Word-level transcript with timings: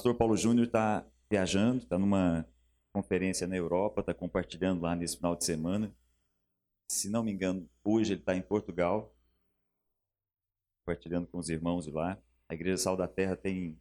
pastor 0.00 0.14
Paulo 0.14 0.34
Júnior 0.34 0.66
está 0.66 1.06
viajando, 1.28 1.82
está 1.82 1.98
numa 1.98 2.48
conferência 2.90 3.46
na 3.46 3.54
Europa, 3.54 4.00
está 4.00 4.14
compartilhando 4.14 4.80
lá 4.80 4.96
nesse 4.96 5.18
final 5.18 5.36
de 5.36 5.44
semana. 5.44 5.94
Se 6.90 7.10
não 7.10 7.22
me 7.22 7.30
engano, 7.30 7.68
hoje 7.84 8.14
ele 8.14 8.20
está 8.20 8.34
em 8.34 8.40
Portugal, 8.40 9.14
compartilhando 10.78 11.26
com 11.26 11.36
os 11.36 11.50
irmãos 11.50 11.84
de 11.84 11.90
lá. 11.90 12.18
A 12.48 12.54
Igreja 12.54 12.78
Sal 12.78 12.96
da 12.96 13.06
Terra 13.06 13.36
tem 13.36 13.78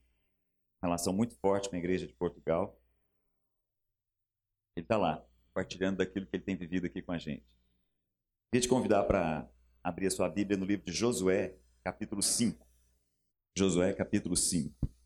relação 0.82 1.14
muito 1.14 1.36
forte 1.36 1.70
com 1.70 1.78
a 1.78 1.80
Igreja 1.80 2.06
de 2.06 2.12
Portugal. 2.12 2.78
Ele 4.76 4.84
está 4.84 4.98
lá, 4.98 5.26
compartilhando 5.48 6.00
daquilo 6.00 6.26
que 6.26 6.36
ele 6.36 6.44
tem 6.44 6.58
vivido 6.58 6.86
aqui 6.86 7.02
com 7.02 7.14
a 7.14 7.18
gente. 7.18 7.46
Queria 8.52 8.62
te 8.62 8.68
convidar 8.68 9.06
para 9.06 9.50
abrir 9.82 10.08
a 10.08 10.12
sua 10.12 10.28
Bíblia 10.28 10.58
no 10.58 10.66
livro 10.66 10.86
de 10.86 10.92
Josué, 10.92 11.56
capítulo 11.82 12.22
5. 12.22 12.68
Josué, 13.56 13.94
capítulo 13.94 14.36
5. 14.36 14.99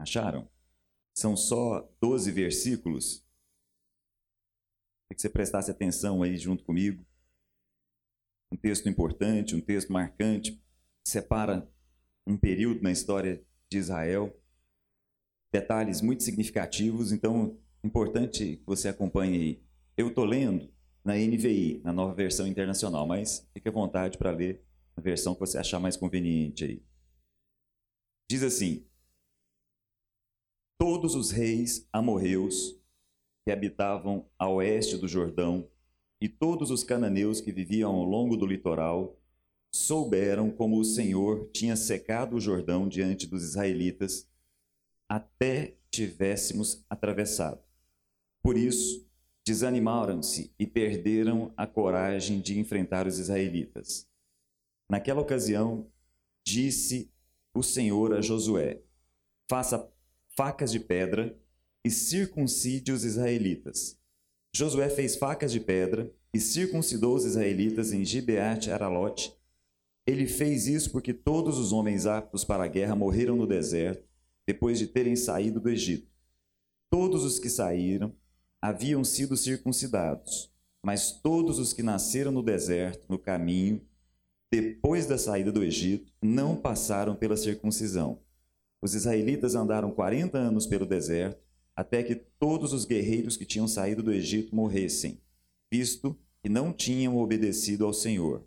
Acharam? 0.00 0.48
São 1.14 1.36
só 1.36 1.86
12 2.00 2.32
versículos. 2.32 3.18
Queria 5.06 5.16
que 5.16 5.20
você 5.20 5.28
prestasse 5.28 5.70
atenção 5.70 6.22
aí 6.22 6.38
junto 6.38 6.64
comigo. 6.64 7.04
Um 8.50 8.56
texto 8.56 8.88
importante, 8.88 9.54
um 9.54 9.60
texto 9.60 9.92
marcante, 9.92 10.58
separa 11.06 11.70
um 12.26 12.36
período 12.36 12.80
na 12.80 12.90
história 12.90 13.44
de 13.70 13.76
Israel. 13.76 14.34
Detalhes 15.52 16.00
muito 16.00 16.22
significativos, 16.22 17.12
então 17.12 17.58
é 17.82 17.86
importante 17.86 18.56
que 18.56 18.66
você 18.66 18.88
acompanhe 18.88 19.36
aí. 19.38 19.62
Eu 19.98 20.08
estou 20.08 20.24
lendo 20.24 20.72
na 21.04 21.14
NVI, 21.14 21.82
na 21.84 21.92
nova 21.92 22.14
versão 22.14 22.46
internacional, 22.46 23.06
mas 23.06 23.46
fique 23.52 23.68
à 23.68 23.72
vontade 23.72 24.16
para 24.16 24.30
ler 24.30 24.64
a 24.96 25.00
versão 25.02 25.34
que 25.34 25.40
você 25.40 25.58
achar 25.58 25.78
mais 25.78 25.96
conveniente 25.96 26.64
aí. 26.64 26.82
Diz 28.30 28.42
assim: 28.42 28.86
Todos 30.80 31.14
os 31.14 31.30
reis 31.30 31.86
amorreus 31.92 32.74
que 33.44 33.52
habitavam 33.52 34.24
a 34.38 34.48
oeste 34.48 34.96
do 34.96 35.06
Jordão 35.06 35.68
e 36.18 36.26
todos 36.26 36.70
os 36.70 36.82
cananeus 36.82 37.38
que 37.38 37.52
viviam 37.52 37.94
ao 37.94 38.02
longo 38.02 38.34
do 38.34 38.46
litoral 38.46 39.14
souberam 39.70 40.50
como 40.50 40.80
o 40.80 40.84
Senhor 40.84 41.50
tinha 41.52 41.76
secado 41.76 42.34
o 42.34 42.40
Jordão 42.40 42.88
diante 42.88 43.26
dos 43.26 43.44
israelitas 43.44 44.26
até 45.06 45.76
tivéssemos 45.90 46.82
atravessado. 46.88 47.60
Por 48.42 48.56
isso, 48.56 49.06
desanimaram-se 49.44 50.50
e 50.58 50.66
perderam 50.66 51.52
a 51.58 51.66
coragem 51.66 52.40
de 52.40 52.58
enfrentar 52.58 53.06
os 53.06 53.18
israelitas. 53.18 54.08
Naquela 54.90 55.20
ocasião, 55.20 55.86
disse 56.42 57.12
o 57.54 57.62
Senhor 57.62 58.14
a 58.14 58.22
Josué: 58.22 58.80
Faça 59.46 59.92
facas 60.40 60.72
de 60.72 60.80
pedra 60.80 61.38
e 61.84 61.90
circuncide 61.90 62.92
os 62.92 63.04
israelitas. 63.04 63.98
Josué 64.56 64.88
fez 64.88 65.14
facas 65.14 65.52
de 65.52 65.60
pedra 65.60 66.10
e 66.32 66.40
circuncidou 66.40 67.14
os 67.14 67.26
israelitas 67.26 67.92
em 67.92 68.06
Gibeate 68.06 68.70
Aralote. 68.70 69.36
Ele 70.06 70.26
fez 70.26 70.66
isso 70.66 70.92
porque 70.92 71.12
todos 71.12 71.58
os 71.58 71.74
homens 71.74 72.06
aptos 72.06 72.42
para 72.42 72.64
a 72.64 72.68
guerra 72.68 72.96
morreram 72.96 73.36
no 73.36 73.46
deserto, 73.46 74.08
depois 74.46 74.78
de 74.78 74.86
terem 74.86 75.14
saído 75.14 75.60
do 75.60 75.68
Egito. 75.68 76.10
Todos 76.88 77.22
os 77.22 77.38
que 77.38 77.50
saíram 77.50 78.10
haviam 78.62 79.04
sido 79.04 79.36
circuncidados, 79.36 80.50
mas 80.82 81.12
todos 81.12 81.58
os 81.58 81.74
que 81.74 81.82
nasceram 81.82 82.32
no 82.32 82.42
deserto, 82.42 83.04
no 83.10 83.18
caminho, 83.18 83.82
depois 84.50 85.04
da 85.04 85.18
saída 85.18 85.52
do 85.52 85.62
Egito, 85.62 86.10
não 86.22 86.56
passaram 86.56 87.14
pela 87.14 87.36
circuncisão. 87.36 88.22
Os 88.82 88.94
israelitas 88.94 89.54
andaram 89.54 89.90
40 89.90 90.38
anos 90.38 90.66
pelo 90.66 90.86
deserto, 90.86 91.42
até 91.74 92.02
que 92.02 92.14
todos 92.14 92.72
os 92.72 92.84
guerreiros 92.84 93.36
que 93.36 93.44
tinham 93.44 93.68
saído 93.68 94.02
do 94.02 94.12
Egito 94.12 94.54
morressem, 94.54 95.20
visto 95.70 96.16
que 96.42 96.48
não 96.48 96.72
tinham 96.72 97.16
obedecido 97.16 97.84
ao 97.84 97.92
Senhor. 97.92 98.44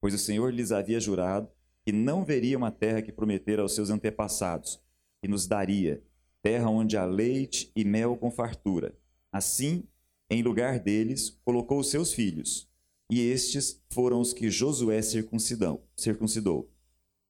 Pois 0.00 0.14
o 0.14 0.18
Senhor 0.18 0.52
lhes 0.52 0.72
havia 0.72 1.00
jurado 1.00 1.48
que 1.84 1.92
não 1.92 2.24
veria 2.24 2.56
uma 2.58 2.70
terra 2.70 3.02
que 3.02 3.12
prometera 3.12 3.62
aos 3.62 3.74
seus 3.74 3.90
antepassados, 3.90 4.80
que 5.22 5.28
nos 5.28 5.46
daria, 5.46 6.02
terra 6.42 6.68
onde 6.68 6.96
há 6.96 7.04
leite 7.04 7.70
e 7.76 7.84
mel 7.84 8.16
com 8.16 8.30
fartura 8.30 8.94
Assim, 9.36 9.84
em 10.30 10.42
lugar 10.42 10.80
deles, 10.80 11.38
colocou 11.44 11.78
os 11.78 11.90
seus 11.90 12.14
filhos, 12.14 12.66
e 13.10 13.20
estes 13.20 13.82
foram 13.90 14.18
os 14.18 14.32
que 14.32 14.50
Josué 14.50 15.00
circuncidou. 15.02 16.70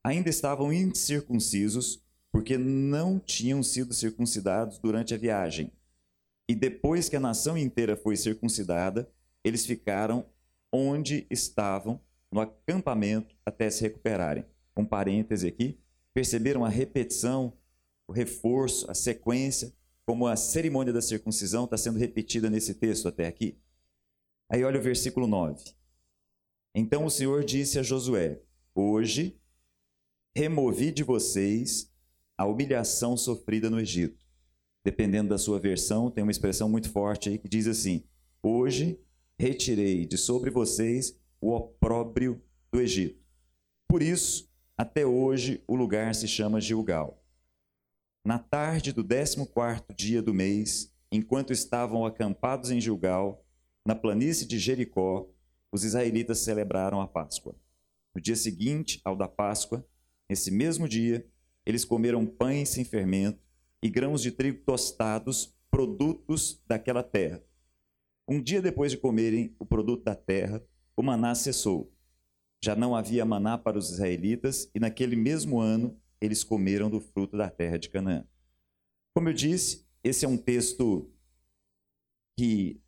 Ainda 0.04 0.30
estavam 0.30 0.72
incircuncisos, 0.72 2.00
porque 2.36 2.58
não 2.58 3.18
tinham 3.18 3.62
sido 3.62 3.94
circuncidados 3.94 4.78
durante 4.78 5.14
a 5.14 5.16
viagem. 5.16 5.72
E 6.46 6.54
depois 6.54 7.08
que 7.08 7.16
a 7.16 7.20
nação 7.20 7.56
inteira 7.56 7.96
foi 7.96 8.14
circuncidada, 8.14 9.10
eles 9.42 9.64
ficaram 9.64 10.26
onde 10.70 11.26
estavam, 11.30 11.98
no 12.30 12.38
acampamento, 12.38 13.34
até 13.42 13.70
se 13.70 13.80
recuperarem. 13.80 14.44
Um 14.76 14.84
parêntese 14.84 15.48
aqui, 15.48 15.78
perceberam 16.12 16.62
a 16.62 16.68
repetição, 16.68 17.54
o 18.06 18.12
reforço, 18.12 18.90
a 18.90 18.94
sequência 18.94 19.72
como 20.04 20.26
a 20.26 20.36
cerimônia 20.36 20.92
da 20.92 21.00
circuncisão 21.00 21.64
está 21.64 21.78
sendo 21.78 21.98
repetida 21.98 22.50
nesse 22.50 22.74
texto 22.74 23.08
até 23.08 23.26
aqui. 23.26 23.56
Aí 24.50 24.62
olha 24.62 24.78
o 24.78 24.82
versículo 24.82 25.26
9. 25.26 25.64
Então 26.74 27.06
o 27.06 27.10
Senhor 27.10 27.42
disse 27.42 27.78
a 27.78 27.82
Josué: 27.82 28.42
Hoje 28.74 29.40
removi 30.36 30.92
de 30.92 31.02
vocês 31.02 31.95
a 32.36 32.44
humilhação 32.46 33.16
sofrida 33.16 33.70
no 33.70 33.80
Egito. 33.80 34.18
Dependendo 34.84 35.30
da 35.30 35.38
sua 35.38 35.58
versão, 35.58 36.10
tem 36.10 36.22
uma 36.22 36.30
expressão 36.30 36.68
muito 36.68 36.90
forte 36.90 37.28
aí 37.28 37.38
que 37.38 37.48
diz 37.48 37.66
assim: 37.66 38.04
Hoje 38.42 39.00
retirei 39.38 40.06
de 40.06 40.16
sobre 40.16 40.50
vocês 40.50 41.18
o 41.40 41.52
opróbrio 41.52 42.42
do 42.70 42.80
Egito. 42.80 43.24
Por 43.88 44.02
isso, 44.02 44.50
até 44.76 45.06
hoje 45.06 45.62
o 45.66 45.74
lugar 45.74 46.14
se 46.14 46.28
chama 46.28 46.60
Gilgal. 46.60 47.22
Na 48.24 48.38
tarde 48.38 48.92
do 48.92 49.02
décimo 49.02 49.46
quarto 49.46 49.94
dia 49.94 50.20
do 50.20 50.34
mês, 50.34 50.92
enquanto 51.12 51.52
estavam 51.52 52.04
acampados 52.04 52.70
em 52.70 52.80
Gilgal, 52.80 53.44
na 53.86 53.94
planície 53.94 54.46
de 54.46 54.58
Jericó, 54.58 55.28
os 55.70 55.84
israelitas 55.84 56.40
celebraram 56.40 57.00
a 57.00 57.06
Páscoa. 57.06 57.54
No 58.14 58.20
dia 58.20 58.34
seguinte 58.34 59.00
ao 59.04 59.16
da 59.16 59.28
Páscoa, 59.28 59.86
nesse 60.28 60.50
mesmo 60.50 60.88
dia, 60.88 61.26
eles 61.66 61.84
comeram 61.84 62.24
pães 62.24 62.68
sem 62.68 62.84
fermento 62.84 63.42
e 63.82 63.90
grãos 63.90 64.22
de 64.22 64.30
trigo 64.30 64.62
tostados, 64.64 65.54
produtos 65.70 66.62
daquela 66.66 67.02
terra. 67.02 67.42
Um 68.28 68.40
dia 68.40 68.62
depois 68.62 68.92
de 68.92 68.98
comerem 68.98 69.54
o 69.58 69.66
produto 69.66 70.04
da 70.04 70.14
terra, 70.14 70.64
o 70.96 71.02
maná 71.02 71.34
cessou. 71.34 71.92
Já 72.64 72.74
não 72.74 72.96
havia 72.96 73.24
maná 73.24 73.58
para 73.58 73.78
os 73.78 73.90
israelitas, 73.90 74.70
e 74.74 74.80
naquele 74.80 75.14
mesmo 75.14 75.60
ano 75.60 76.00
eles 76.20 76.42
comeram 76.42 76.88
do 76.88 77.00
fruto 77.00 77.36
da 77.36 77.50
terra 77.50 77.78
de 77.78 77.90
Canaã. 77.90 78.24
Como 79.14 79.28
eu 79.28 79.34
disse, 79.34 79.86
esse 80.02 80.24
é 80.24 80.28
um 80.28 80.36
texto 80.36 81.10
que 82.38 82.80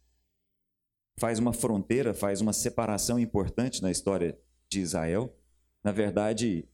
faz 1.18 1.38
uma 1.38 1.52
fronteira, 1.52 2.14
faz 2.14 2.40
uma 2.40 2.52
separação 2.52 3.18
importante 3.18 3.82
na 3.82 3.90
história 3.90 4.38
de 4.70 4.80
Israel. 4.80 5.36
Na 5.82 5.92
verdade, 5.92 6.68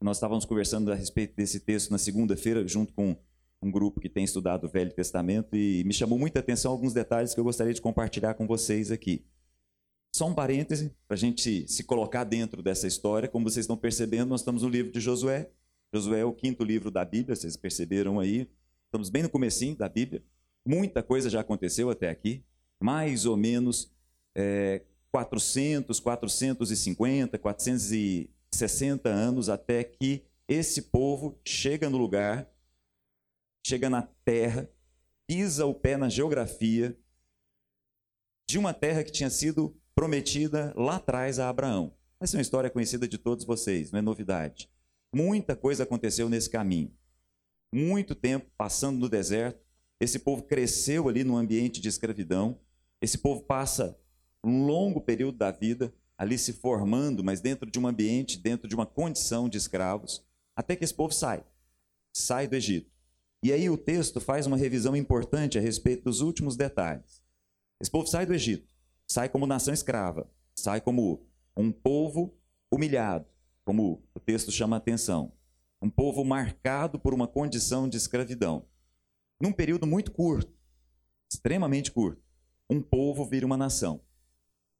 nós 0.00 0.16
estávamos 0.16 0.44
conversando 0.44 0.90
a 0.90 0.94
respeito 0.94 1.34
desse 1.36 1.60
texto 1.60 1.90
na 1.90 1.98
segunda-feira, 1.98 2.66
junto 2.66 2.92
com 2.92 3.16
um 3.62 3.70
grupo 3.70 4.00
que 4.00 4.08
tem 4.08 4.24
estudado 4.24 4.64
o 4.64 4.68
Velho 4.68 4.92
Testamento, 4.92 5.54
e 5.54 5.84
me 5.84 5.92
chamou 5.92 6.18
muita 6.18 6.40
atenção 6.40 6.72
alguns 6.72 6.94
detalhes 6.94 7.34
que 7.34 7.40
eu 7.40 7.44
gostaria 7.44 7.74
de 7.74 7.80
compartilhar 7.80 8.34
com 8.34 8.46
vocês 8.46 8.90
aqui. 8.90 9.24
Só 10.14 10.26
um 10.26 10.34
parêntese, 10.34 10.94
para 11.06 11.14
a 11.14 11.18
gente 11.18 11.68
se 11.68 11.84
colocar 11.84 12.24
dentro 12.24 12.62
dessa 12.62 12.86
história. 12.86 13.28
Como 13.28 13.48
vocês 13.48 13.64
estão 13.64 13.76
percebendo, 13.76 14.30
nós 14.30 14.40
estamos 14.40 14.62
no 14.62 14.68
livro 14.68 14.90
de 14.90 14.98
Josué, 15.00 15.50
Josué 15.92 16.20
é 16.20 16.24
o 16.24 16.32
quinto 16.32 16.62
livro 16.62 16.90
da 16.90 17.04
Bíblia, 17.04 17.34
vocês 17.34 17.56
perceberam 17.56 18.20
aí. 18.20 18.48
Estamos 18.86 19.10
bem 19.10 19.24
no 19.24 19.28
comecinho 19.28 19.76
da 19.76 19.88
Bíblia. 19.88 20.22
Muita 20.64 21.02
coisa 21.02 21.28
já 21.28 21.40
aconteceu 21.40 21.90
até 21.90 22.08
aqui. 22.08 22.44
Mais 22.80 23.26
ou 23.26 23.36
menos 23.36 23.92
é, 24.34 24.82
400, 25.10 25.98
450, 25.98 27.38
460 28.60 29.08
anos 29.08 29.48
até 29.48 29.82
que 29.84 30.24
esse 30.46 30.82
povo 30.82 31.38
chega 31.44 31.88
no 31.88 31.96
lugar, 31.96 32.50
chega 33.66 33.88
na 33.88 34.02
terra, 34.24 34.68
pisa 35.26 35.64
o 35.64 35.74
pé 35.74 35.96
na 35.96 36.08
geografia 36.08 36.98
de 38.48 38.58
uma 38.58 38.74
terra 38.74 39.04
que 39.04 39.12
tinha 39.12 39.30
sido 39.30 39.76
prometida 39.94 40.74
lá 40.76 40.96
atrás 40.96 41.38
a 41.38 41.48
Abraão. 41.48 41.94
Essa 42.20 42.36
é 42.36 42.38
uma 42.38 42.42
história 42.42 42.68
conhecida 42.68 43.08
de 43.08 43.16
todos 43.16 43.44
vocês, 43.44 43.90
não 43.90 43.98
é 43.98 44.02
novidade. 44.02 44.68
Muita 45.14 45.56
coisa 45.56 45.84
aconteceu 45.84 46.28
nesse 46.28 46.50
caminho. 46.50 46.92
Muito 47.72 48.14
tempo 48.14 48.50
passando 48.56 48.98
no 48.98 49.08
deserto. 49.08 49.64
Esse 50.00 50.18
povo 50.18 50.42
cresceu 50.42 51.08
ali 51.08 51.24
no 51.24 51.36
ambiente 51.36 51.80
de 51.80 51.88
escravidão. 51.88 52.60
Esse 53.00 53.18
povo 53.18 53.42
passa 53.42 53.98
um 54.44 54.66
longo 54.66 55.00
período 55.00 55.38
da 55.38 55.50
vida 55.50 55.94
ali 56.20 56.36
se 56.36 56.52
formando, 56.52 57.24
mas 57.24 57.40
dentro 57.40 57.70
de 57.70 57.78
um 57.80 57.86
ambiente, 57.86 58.36
dentro 58.36 58.68
de 58.68 58.74
uma 58.74 58.84
condição 58.84 59.48
de 59.48 59.56
escravos, 59.56 60.22
até 60.54 60.76
que 60.76 60.84
esse 60.84 60.92
povo 60.92 61.14
sai. 61.14 61.42
Sai 62.12 62.46
do 62.46 62.54
Egito. 62.54 62.92
E 63.42 63.50
aí 63.50 63.70
o 63.70 63.78
texto 63.78 64.20
faz 64.20 64.46
uma 64.46 64.58
revisão 64.58 64.94
importante 64.94 65.56
a 65.56 65.62
respeito 65.62 66.04
dos 66.04 66.20
últimos 66.20 66.56
detalhes. 66.56 67.22
Esse 67.80 67.90
povo 67.90 68.06
sai 68.06 68.26
do 68.26 68.34
Egito, 68.34 68.68
sai 69.08 69.30
como 69.30 69.46
nação 69.46 69.72
escrava, 69.72 70.30
sai 70.54 70.82
como 70.82 71.26
um 71.56 71.72
povo 71.72 72.38
humilhado, 72.70 73.24
como 73.64 74.06
o 74.14 74.20
texto 74.20 74.52
chama 74.52 74.76
a 74.76 74.78
atenção. 74.78 75.32
Um 75.80 75.88
povo 75.88 76.22
marcado 76.22 76.98
por 76.98 77.14
uma 77.14 77.26
condição 77.26 77.88
de 77.88 77.96
escravidão. 77.96 78.66
Num 79.40 79.54
período 79.54 79.86
muito 79.86 80.12
curto, 80.12 80.52
extremamente 81.32 81.90
curto, 81.90 82.22
um 82.68 82.82
povo 82.82 83.24
vira 83.24 83.46
uma 83.46 83.56
nação. 83.56 84.02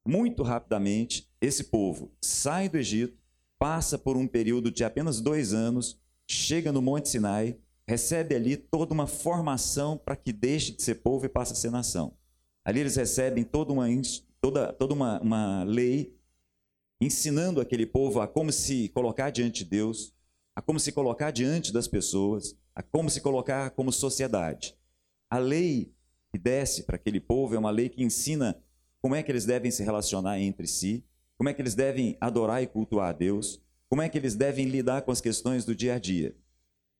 Muito 0.06 0.42
rapidamente, 0.42 1.28
esse 1.40 1.64
povo 1.64 2.12
sai 2.20 2.68
do 2.68 2.78
Egito, 2.78 3.18
passa 3.58 3.98
por 3.98 4.16
um 4.16 4.26
período 4.26 4.70
de 4.70 4.82
apenas 4.82 5.20
dois 5.20 5.52
anos, 5.52 5.98
chega 6.26 6.72
no 6.72 6.80
Monte 6.80 7.08
Sinai, 7.08 7.58
recebe 7.86 8.34
ali 8.34 8.56
toda 8.56 8.94
uma 8.94 9.06
formação 9.06 9.98
para 9.98 10.16
que 10.16 10.32
deixe 10.32 10.72
de 10.72 10.82
ser 10.82 10.96
povo 10.96 11.26
e 11.26 11.28
passe 11.28 11.52
a 11.52 11.56
ser 11.56 11.70
nação. 11.70 12.14
Ali 12.64 12.80
eles 12.80 12.96
recebem 12.96 13.44
toda 13.44 13.72
uma, 13.72 13.86
toda, 14.40 14.72
toda 14.72 14.94
uma, 14.94 15.20
uma 15.20 15.64
lei 15.64 16.16
ensinando 17.00 17.60
aquele 17.60 17.86
povo 17.86 18.20
a 18.20 18.28
como 18.28 18.52
se 18.52 18.88
colocar 18.90 19.30
diante 19.30 19.64
de 19.64 19.70
Deus, 19.70 20.14
a 20.54 20.62
como 20.62 20.78
se 20.78 20.92
colocar 20.92 21.30
diante 21.30 21.72
das 21.72 21.88
pessoas, 21.88 22.56
a 22.74 22.82
como 22.82 23.10
se 23.10 23.20
colocar 23.20 23.70
como 23.70 23.92
sociedade. 23.92 24.76
A 25.28 25.38
lei 25.38 25.92
que 26.30 26.38
desce 26.38 26.84
para 26.84 26.96
aquele 26.96 27.20
povo 27.20 27.54
é 27.54 27.58
uma 27.58 27.70
lei 27.70 27.88
que 27.88 28.02
ensina 28.02 28.56
como 29.00 29.14
é 29.14 29.22
que 29.22 29.32
eles 29.32 29.44
devem 29.44 29.70
se 29.70 29.82
relacionar 29.82 30.38
entre 30.38 30.66
si, 30.66 31.04
como 31.36 31.48
é 31.48 31.54
que 31.54 31.62
eles 31.62 31.74
devem 31.74 32.16
adorar 32.20 32.62
e 32.62 32.66
cultuar 32.66 33.08
a 33.08 33.12
Deus, 33.12 33.60
como 33.88 34.02
é 34.02 34.08
que 34.08 34.18
eles 34.18 34.34
devem 34.34 34.66
lidar 34.66 35.02
com 35.02 35.10
as 35.10 35.20
questões 35.20 35.64
do 35.64 35.74
dia 35.74 35.94
a 35.94 35.98
dia. 35.98 36.36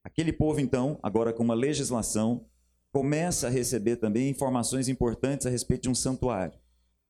Aquele 0.03 0.33
povo, 0.33 0.61
então, 0.61 0.99
agora 1.03 1.33
com 1.33 1.43
uma 1.43 1.55
legislação, 1.55 2.47
começa 2.91 3.47
a 3.47 3.51
receber 3.51 3.97
também 3.97 4.31
informações 4.31 4.89
importantes 4.89 5.47
a 5.47 5.51
respeito 5.51 5.83
de 5.83 5.89
um 5.91 5.95
santuário. 5.95 6.59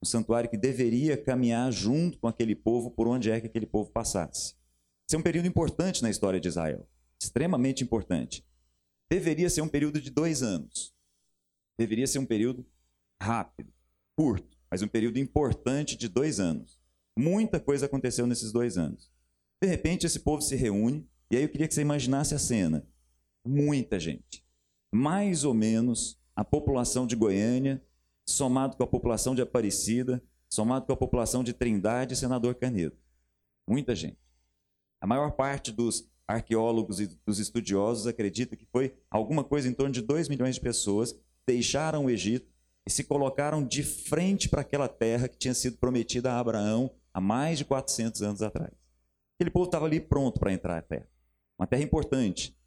Um 0.03 0.07
santuário 0.07 0.51
que 0.51 0.57
deveria 0.57 1.17
caminhar 1.17 1.71
junto 1.73 2.19
com 2.19 2.27
aquele 2.27 2.55
povo 2.55 2.91
por 2.91 3.07
onde 3.07 3.31
é 3.31 3.41
que 3.41 3.47
aquele 3.47 3.67
povo 3.67 3.91
passasse. 3.91 4.55
Esse 5.09 5.17
é 5.17 5.19
um 5.19 5.23
período 5.23 5.47
importante 5.47 6.03
na 6.03 6.11
história 6.11 6.41
de 6.41 6.49
Israel, 6.49 6.87
extremamente 7.21 7.85
importante. 7.85 8.45
Deveria 9.09 9.49
ser 9.49 9.61
um 9.61 9.69
período 9.69 10.01
de 10.01 10.11
dois 10.11 10.43
anos. 10.43 10.95
Deveria 11.79 12.07
ser 12.07 12.19
um 12.19 12.27
período 12.27 12.67
rápido, 13.21 13.73
curto, 14.17 14.60
mas 14.71 14.83
um 14.83 14.89
período 14.89 15.19
importante 15.19 15.97
de 15.97 16.09
dois 16.09 16.39
anos. 16.39 16.79
Muita 17.19 17.59
coisa 17.59 17.87
aconteceu 17.87 18.27
nesses 18.27 18.53
dois 18.53 18.79
anos. 18.79 19.11
De 19.61 19.69
repente, 19.69 20.07
esse 20.07 20.21
povo 20.21 20.41
se 20.41 20.55
reúne, 20.55 21.07
e 21.31 21.37
aí 21.37 21.43
eu 21.43 21.49
queria 21.49 21.67
que 21.67 21.75
você 21.75 21.83
imaginasse 21.83 22.35
a 22.35 22.39
cena. 22.39 22.87
Muita 23.45 23.99
gente. 23.99 24.45
Mais 24.93 25.45
ou 25.45 25.53
menos 25.53 26.19
a 26.35 26.45
população 26.45 27.07
de 27.07 27.17
Goiânia, 27.17 27.83
somado 28.27 28.77
com 28.77 28.83
a 28.83 28.87
população 28.87 29.35
de 29.35 29.43
Aparecida, 29.43 30.23
somado 30.49 30.87
com 30.87 30.93
a 30.93 30.97
população 30.97 31.45
de 31.45 31.53
Trindade 31.53 32.15
e 32.15 32.17
Senador 32.17 32.55
Canedo. 32.55 32.97
Muita 33.69 33.95
gente. 33.95 34.19
A 35.01 35.07
maior 35.07 35.33
parte 35.33 35.73
dos 35.73 36.09
arqueólogos 36.27 37.01
e 37.01 37.07
dos 37.27 37.39
estudiosos 37.39 38.07
acredita 38.07 38.57
que 38.57 38.67
foi 38.67 38.97
alguma 39.11 39.43
coisa 39.43 39.69
em 39.69 39.75
torno 39.75 39.93
de 39.93 40.01
2 40.01 40.29
milhões 40.29 40.55
de 40.55 40.61
pessoas 40.61 41.15
deixaram 41.47 42.05
o 42.05 42.11
Egito 42.11 42.49
e 42.91 42.93
se 42.93 43.05
colocaram 43.05 43.65
de 43.65 43.85
frente 43.85 44.49
para 44.49 44.63
aquela 44.63 44.89
terra 44.89 45.29
que 45.29 45.39
tinha 45.39 45.55
sido 45.55 45.79
prometida 45.79 46.33
a 46.33 46.41
Abraão 46.41 46.91
há 47.15 47.21
mais 47.21 47.57
de 47.57 47.65
400 47.65 48.21
anos 48.21 48.43
atrás. 48.43 48.73
Aquele 49.37 49.49
povo 49.49 49.67
estava 49.67 49.87
ali 49.87 50.01
pronto 50.01 50.41
para 50.41 50.53
entrar 50.53 50.75
na 50.75 50.83
terra. 50.83 51.09
Uma 51.57 51.69
terra 51.69 51.85
importante. 51.85 52.59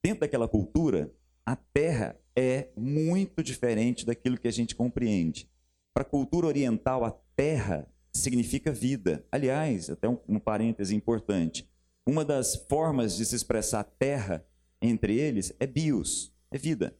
Dentro 0.00 0.20
daquela 0.20 0.46
cultura, 0.46 1.12
a 1.44 1.56
terra 1.56 2.16
é 2.36 2.68
muito 2.76 3.42
diferente 3.42 4.06
daquilo 4.06 4.38
que 4.38 4.46
a 4.46 4.52
gente 4.52 4.76
compreende. 4.76 5.50
Para 5.92 6.02
a 6.02 6.08
cultura 6.08 6.46
oriental, 6.46 7.04
a 7.04 7.10
terra 7.34 7.88
significa 8.12 8.70
vida. 8.70 9.26
Aliás, 9.32 9.90
até 9.90 10.08
um, 10.08 10.16
um 10.28 10.38
parêntese 10.38 10.94
importante. 10.94 11.68
Uma 12.06 12.24
das 12.24 12.54
formas 12.54 13.16
de 13.16 13.26
se 13.26 13.34
expressar 13.34 13.82
terra 13.82 14.46
entre 14.80 15.18
eles 15.18 15.52
é 15.58 15.66
bios, 15.66 16.32
é 16.52 16.56
vida. 16.56 16.96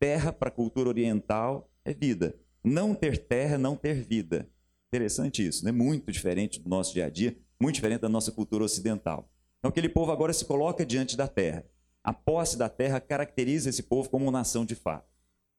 Terra 0.00 0.32
para 0.32 0.48
a 0.48 0.52
cultura 0.52 0.88
oriental 0.88 1.70
é 1.84 1.92
vida. 1.92 2.34
Não 2.62 2.94
ter 2.94 3.18
terra 3.18 3.58
não 3.58 3.76
ter 3.76 4.02
vida. 4.02 4.48
Interessante 4.88 5.46
isso, 5.46 5.64
né? 5.64 5.72
Muito 5.72 6.10
diferente 6.10 6.60
do 6.60 6.68
nosso 6.68 6.92
dia 6.92 7.06
a 7.06 7.10
dia, 7.10 7.36
muito 7.60 7.74
diferente 7.74 8.00
da 8.00 8.08
nossa 8.08 8.32
cultura 8.32 8.64
ocidental. 8.64 9.28
Então, 9.58 9.68
aquele 9.68 9.88
povo 9.88 10.12
agora 10.12 10.32
se 10.32 10.44
coloca 10.44 10.84
diante 10.86 11.16
da 11.16 11.28
terra. 11.28 11.64
A 12.02 12.12
posse 12.12 12.56
da 12.56 12.68
terra 12.68 13.00
caracteriza 13.00 13.70
esse 13.70 13.82
povo 13.82 14.08
como 14.08 14.26
uma 14.26 14.32
nação 14.32 14.64
de 14.64 14.74
fato. 14.74 15.08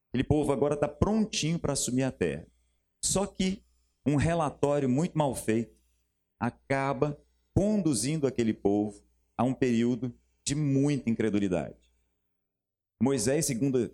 Aquele 0.10 0.24
povo 0.24 0.51
agora 0.51 0.75
está 0.75 0.88
prontinho 0.88 1.60
para 1.60 1.74
assumir 1.74 2.04
a 2.04 2.12
terra. 2.12 2.48
Só 3.04 3.25
que 3.25 3.63
um 4.06 4.16
relatório 4.16 4.88
muito 4.88 5.18
mal 5.18 5.36
feito 5.36 5.75
acaba 6.39 7.19
conduzindo 7.54 8.28
aquele 8.28 8.54
povo 8.54 9.04
a 9.38 9.44
um 9.44 9.54
período 9.54 10.13
de 10.44 10.56
muita 10.56 11.10
incredulidade. 11.10 11.75
Moisés, 13.01 13.45
segundo 13.45 13.92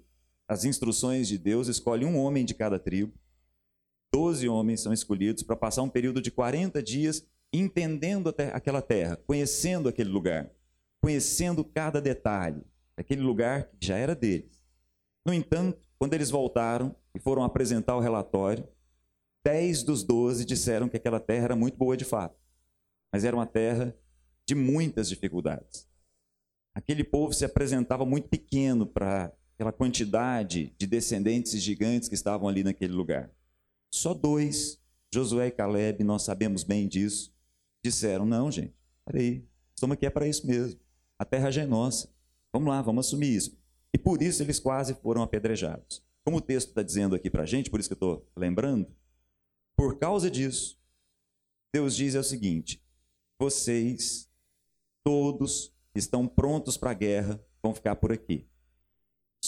as 0.51 0.65
instruções 0.65 1.27
de 1.27 1.38
Deus, 1.38 1.68
escolhe 1.68 2.06
um 2.06 2.18
homem 2.18 2.44
de 2.44 2.53
cada 2.53 2.77
tribo. 2.77 3.13
Doze 4.13 4.50
homens 4.50 4.81
são 4.81 4.92
escolhidos 4.92 5.44
para 5.44 5.56
passar 5.56 5.81
um 5.81 5.89
período 5.89 6.21
de 6.21 6.30
40 6.30 6.83
dias 6.83 7.25
entendendo 7.53 8.33
aquela 8.53 8.81
terra, 8.81 9.15
conhecendo 9.15 9.88
aquele 9.88 10.09
lugar, 10.09 10.51
conhecendo 11.01 11.63
cada 11.63 12.01
detalhe 12.01 12.63
daquele 12.98 13.21
lugar 13.21 13.69
que 13.80 13.88
já 13.88 13.98
era 13.98 14.13
deles. 14.13 14.62
No 15.25 15.33
entanto, 15.33 15.88
quando 15.98 16.13
eles 16.13 16.30
voltaram 16.30 16.95
e 17.15 17.19
foram 17.19 17.44
apresentar 17.44 17.95
o 17.95 18.01
relatório, 18.01 18.68
dez 19.45 19.83
dos 19.83 20.03
doze 20.03 20.45
disseram 20.45 20.89
que 20.89 20.98
aquela 20.98 21.19
terra 21.19 21.45
era 21.45 21.56
muito 21.56 21.77
boa 21.77 21.95
de 21.95 22.06
fato 22.06 22.42
mas 23.12 23.25
era 23.25 23.36
uma 23.36 23.45
terra 23.45 23.95
de 24.48 24.56
muitas 24.56 25.09
dificuldades. 25.09 25.88
Aquele 26.74 27.03
povo 27.03 27.33
se 27.33 27.44
apresentava 27.44 28.06
muito 28.06 28.30
pequeno 28.30 28.88
para 28.88 29.33
aquela 29.62 29.72
quantidade 29.72 30.74
de 30.75 30.88
descendentes 30.88 31.62
gigantes 31.62 32.10
que 32.10 32.15
estavam 32.15 32.50
ali 32.50 32.63
naquele 32.63 32.94
lugar. 32.94 33.30
Só 33.94 34.12
dois, 34.12 34.82
Josué 35.13 35.48
e 35.48 35.51
Caleb, 35.51 36.03
nós 36.03 36.24
sabemos 36.24 36.63
bem 36.63 36.88
disso, 36.88 37.32
disseram: 37.86 38.25
Não, 38.25 38.51
gente, 38.51 38.74
peraí, 39.06 39.46
estamos 39.75 39.94
aqui 39.94 40.08
é 40.08 40.10
para 40.10 40.27
isso 40.27 40.48
mesmo. 40.48 40.80
A 41.20 41.24
terra 41.24 41.51
já 41.51 41.62
é 41.62 41.65
nossa. 41.68 42.10
Vamos 42.51 42.70
lá, 42.70 42.82
vamos 42.82 43.06
assumir 43.06 43.36
isso. 43.36 43.56
E 43.94 44.00
por 44.00 44.24
isso 44.24 44.41
eles 44.41 44.60
quase 44.60 44.96
foram 44.96 45.22
apedrejados. 45.22 46.03
Como 46.24 46.38
o 46.38 46.41
texto 46.41 46.70
está 46.70 46.82
dizendo 46.82 47.13
aqui 47.13 47.30
para 47.30 47.44
a 47.44 47.46
gente, 47.46 47.70
por 47.70 47.80
isso 47.80 47.89
que 47.89 47.94
eu 47.94 47.96
estou 47.96 48.27
lembrando, 48.36 48.88
por 49.75 50.00
causa 50.00 50.32
disso, 50.32 50.80
Deus 51.72 51.96
diz 51.96 52.15
é 52.15 52.20
o 52.20 52.24
seguinte: 52.24 52.82
vocês, 53.38 54.27
todos 55.03 55.72
estão 55.94 56.27
prontos 56.27 56.77
para 56.77 56.89
a 56.89 56.96
guerra, 56.96 57.39
vão 57.62 57.75
ficar 57.75 57.96
por 57.98 58.12
aqui. 58.12 58.50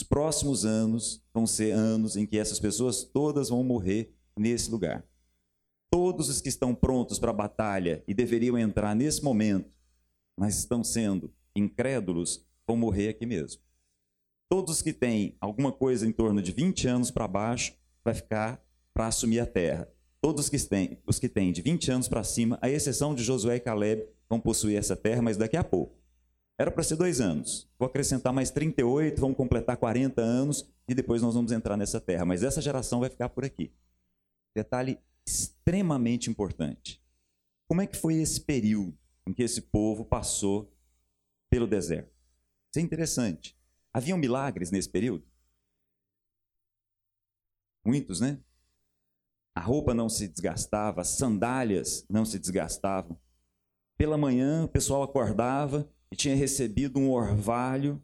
Os 0.04 0.10
próximos 0.10 0.66
anos 0.66 1.24
vão 1.34 1.48
ser 1.48 1.72
anos 1.72 2.18
em 2.18 2.26
que 2.26 2.38
essas 2.38 2.60
pessoas 2.60 3.06
todas 3.06 3.48
vão 3.48 3.64
morrer 3.64 4.14
nesse 4.38 4.70
lugar. 4.70 5.02
Todos 5.90 6.28
os 6.28 6.42
que 6.42 6.50
estão 6.50 6.76
prontos 6.76 7.20
para 7.20 7.30
a 7.30 7.34
batalha 7.34 8.04
e 8.06 8.14
deveriam 8.14 8.58
entrar 8.58 8.94
nesse 8.98 9.24
momento, 9.24 9.72
mas 10.38 10.58
estão 10.58 10.84
sendo 10.84 11.34
incrédulos, 11.56 12.46
vão 12.68 12.76
morrer 12.76 13.08
aqui 13.08 13.26
mesmo. 13.26 13.62
Todos 14.50 14.82
que 14.82 14.92
têm 14.92 15.38
alguma 15.40 15.72
coisa 15.72 16.06
em 16.06 16.12
torno 16.12 16.42
de 16.42 16.52
20 16.52 16.86
anos 16.86 17.10
para 17.10 17.26
baixo, 17.26 17.74
vai 18.04 18.14
ficar 18.14 18.62
para 18.94 19.08
assumir 19.08 19.40
a 19.40 19.46
terra. 19.46 19.88
Todos 20.20 20.50
que 20.50 20.60
têm, 20.60 21.02
os 21.08 21.18
que 21.18 21.30
têm 21.30 21.54
de 21.54 21.62
20 21.62 21.92
anos 21.92 22.10
para 22.10 22.26
cima, 22.26 22.60
à 22.62 22.70
exceção 22.70 23.16
de 23.16 23.24
Josué 23.24 23.56
e 23.56 23.62
Caleb, 23.62 24.06
vão 24.28 24.38
possuir 24.38 24.78
essa 24.78 24.98
terra, 24.98 25.22
mas 25.22 25.38
daqui 25.38 25.56
a 25.56 25.64
pouco. 25.64 26.03
Era 26.58 26.72
para 26.72 26.84
ser 26.84 26.96
dois 26.96 27.20
anos. 27.20 27.70
Vou 27.80 27.88
acrescentar 27.88 28.32
mais 28.32 28.52
38, 28.52 29.20
vamos 29.20 29.38
completar 29.38 29.78
40 29.78 30.22
anos 30.22 30.70
e 30.88 30.94
depois 30.94 31.22
nós 31.22 31.34
vamos 31.34 31.52
entrar 31.52 31.76
nessa 31.76 32.00
terra. 32.00 32.26
Mas 32.26 32.44
essa 32.44 32.62
geração 32.62 33.00
vai 33.00 33.10
ficar 33.10 33.30
por 33.30 33.44
aqui. 33.44 33.74
Detalhe 34.56 35.00
extremamente 35.26 36.30
importante. 36.30 37.02
Como 37.68 37.82
é 37.82 37.88
que 37.88 37.98
foi 37.98 38.16
esse 38.16 38.42
período 38.42 38.98
em 39.26 39.34
que 39.34 39.42
esse 39.42 39.62
povo 39.62 40.06
passou 40.06 40.72
pelo 41.50 41.66
deserto? 41.66 42.14
Isso 42.70 42.80
é 42.80 42.82
interessante. 42.82 43.58
Haviam 43.92 44.18
milagres 44.18 44.70
nesse 44.70 44.90
período? 44.90 45.26
Muitos, 47.86 48.20
né? 48.20 48.40
A 49.56 49.60
roupa 49.60 49.94
não 49.94 50.10
se 50.10 50.28
desgastava, 50.28 51.02
as 51.02 51.10
sandálias 51.10 52.06
não 52.10 52.26
se 52.26 52.40
desgastavam. 52.40 53.20
Pela 53.98 54.18
manhã, 54.18 54.66
o 54.66 54.68
pessoal 54.68 55.04
acordava 55.04 55.88
e 56.14 56.16
tinha 56.16 56.36
recebido 56.36 57.00
um 57.00 57.10
orvalho, 57.10 58.00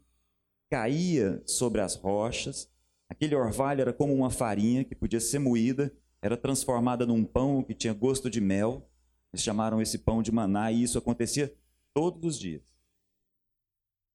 caía 0.68 1.40
sobre 1.46 1.80
as 1.80 1.94
rochas. 1.94 2.68
Aquele 3.08 3.36
orvalho 3.36 3.82
era 3.82 3.92
como 3.92 4.12
uma 4.12 4.30
farinha 4.30 4.82
que 4.82 4.96
podia 4.96 5.20
ser 5.20 5.38
moída, 5.38 5.94
era 6.20 6.36
transformada 6.36 7.06
num 7.06 7.24
pão 7.24 7.62
que 7.62 7.72
tinha 7.72 7.94
gosto 7.94 8.28
de 8.28 8.40
mel. 8.40 8.90
Eles 9.32 9.44
chamaram 9.44 9.80
esse 9.80 9.96
pão 9.96 10.24
de 10.24 10.32
maná 10.32 10.72
e 10.72 10.82
isso 10.82 10.98
acontecia 10.98 11.54
todos 11.94 12.34
os 12.34 12.40
dias. 12.40 12.64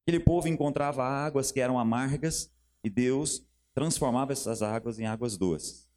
Aquele 0.06 0.22
povo 0.22 0.50
encontrava 0.50 1.02
águas 1.02 1.50
que 1.50 1.62
eram 1.62 1.80
amargas 1.80 2.52
e 2.84 2.90
Deus 2.90 3.48
transformava 3.74 4.34
essas 4.34 4.62
águas 4.62 5.00
em 5.00 5.06
águas 5.06 5.38
doces. 5.38 5.90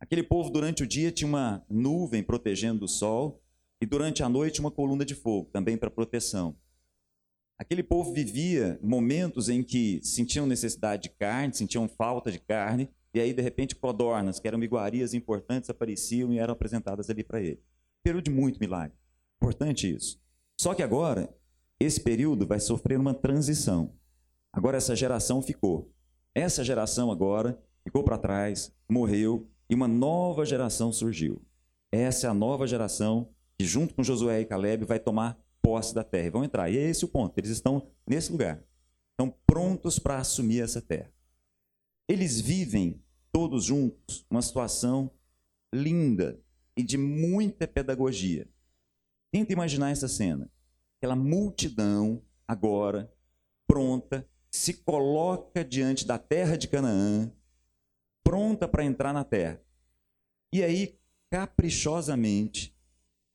Aquele 0.00 0.24
povo, 0.24 0.50
durante 0.50 0.82
o 0.82 0.86
dia, 0.86 1.12
tinha 1.12 1.28
uma 1.28 1.64
nuvem 1.70 2.24
protegendo 2.24 2.80
do 2.80 2.88
sol 2.88 3.40
e 3.80 3.86
durante 3.86 4.24
a 4.24 4.28
noite 4.28 4.58
uma 4.58 4.72
coluna 4.72 5.04
de 5.04 5.14
fogo, 5.14 5.48
também 5.52 5.76
para 5.76 5.88
proteção. 5.88 6.56
Aquele 7.58 7.82
povo 7.82 8.12
vivia 8.12 8.78
momentos 8.82 9.48
em 9.48 9.62
que 9.62 10.00
sentiam 10.02 10.46
necessidade 10.46 11.04
de 11.04 11.10
carne, 11.10 11.54
sentiam 11.54 11.88
falta 11.88 12.30
de 12.30 12.38
carne, 12.38 12.90
e 13.14 13.20
aí, 13.20 13.32
de 13.32 13.40
repente, 13.40 13.74
codornas, 13.74 14.38
que 14.38 14.46
eram 14.46 14.62
iguarias 14.62 15.14
importantes, 15.14 15.70
apareciam 15.70 16.34
e 16.34 16.38
eram 16.38 16.52
apresentadas 16.52 17.08
ali 17.08 17.24
para 17.24 17.40
ele. 17.40 17.62
Período 18.02 18.24
de 18.24 18.30
muito 18.30 18.60
milagre. 18.60 18.94
Importante 19.36 19.90
isso. 19.90 20.20
Só 20.60 20.74
que 20.74 20.82
agora, 20.82 21.34
esse 21.80 21.98
período 21.98 22.46
vai 22.46 22.60
sofrer 22.60 22.98
uma 22.98 23.14
transição. 23.14 23.94
Agora, 24.52 24.76
essa 24.76 24.94
geração 24.94 25.40
ficou. 25.40 25.90
Essa 26.34 26.62
geração 26.62 27.10
agora 27.10 27.58
ficou 27.82 28.04
para 28.04 28.18
trás, 28.18 28.70
morreu, 28.86 29.48
e 29.70 29.74
uma 29.74 29.88
nova 29.88 30.44
geração 30.44 30.92
surgiu. 30.92 31.40
Essa 31.90 32.26
é 32.26 32.30
a 32.30 32.34
nova 32.34 32.66
geração 32.66 33.30
que, 33.58 33.64
junto 33.64 33.94
com 33.94 34.02
Josué 34.02 34.42
e 34.42 34.44
Caleb, 34.44 34.84
vai 34.84 34.98
tomar 34.98 35.38
posse 35.66 35.92
da 35.92 36.04
terra. 36.04 36.28
E 36.28 36.30
vão 36.30 36.44
entrar. 36.44 36.70
E 36.70 36.78
é 36.78 36.82
esse 36.82 37.04
o 37.04 37.08
ponto. 37.08 37.36
Eles 37.36 37.50
estão 37.50 37.90
nesse 38.06 38.30
lugar. 38.30 38.62
Estão 39.10 39.34
prontos 39.44 39.98
para 39.98 40.18
assumir 40.18 40.62
essa 40.62 40.80
terra. 40.80 41.12
Eles 42.08 42.40
vivem 42.40 43.02
todos 43.32 43.64
juntos 43.64 44.24
uma 44.30 44.40
situação 44.40 45.10
linda 45.74 46.40
e 46.76 46.84
de 46.84 46.96
muita 46.96 47.66
pedagogia. 47.66 48.48
Tenta 49.32 49.52
imaginar 49.52 49.90
essa 49.90 50.06
cena. 50.06 50.48
Aquela 50.98 51.16
multidão 51.16 52.22
agora 52.46 53.12
pronta 53.66 54.24
se 54.48 54.72
coloca 54.72 55.64
diante 55.64 56.06
da 56.06 56.16
terra 56.16 56.56
de 56.56 56.68
Canaã, 56.68 57.32
pronta 58.22 58.68
para 58.68 58.84
entrar 58.84 59.12
na 59.12 59.24
terra. 59.24 59.60
E 60.52 60.62
aí, 60.62 60.96
caprichosamente, 61.28 62.75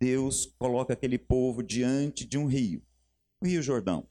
Deus 0.01 0.47
coloca 0.57 0.93
aquele 0.93 1.19
povo 1.19 1.61
diante 1.61 2.25
de 2.25 2.35
um 2.35 2.47
rio, 2.47 2.81
o 3.39 3.45
Rio 3.45 3.61
Jordão. 3.61 4.09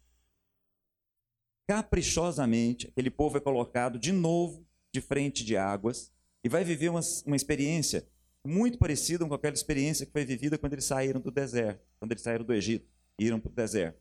Caprichosamente, 1.69 2.87
aquele 2.87 3.11
povo 3.11 3.39
é 3.39 3.41
colocado 3.41 3.99
de 3.99 4.13
novo 4.13 4.65
de 4.95 5.01
frente 5.01 5.45
de 5.45 5.57
águas 5.57 6.13
e 6.45 6.49
vai 6.49 6.63
viver 6.63 6.91
uma, 6.91 7.01
uma 7.27 7.35
experiência 7.35 8.09
muito 8.47 8.79
parecida 8.79 9.27
com 9.27 9.35
aquela 9.35 9.53
experiência 9.53 10.07
que 10.07 10.13
foi 10.13 10.25
vivida 10.25 10.57
quando 10.57 10.75
eles 10.75 10.85
saíram 10.85 11.21
do 11.21 11.33
deserto, 11.33 11.85
quando 11.99 12.13
eles 12.13 12.23
saíram 12.23 12.45
do 12.45 12.55
Egito 12.55 12.89
e 13.19 13.25
iram 13.27 13.41
para 13.41 13.51
o 13.51 13.55
deserto, 13.55 14.01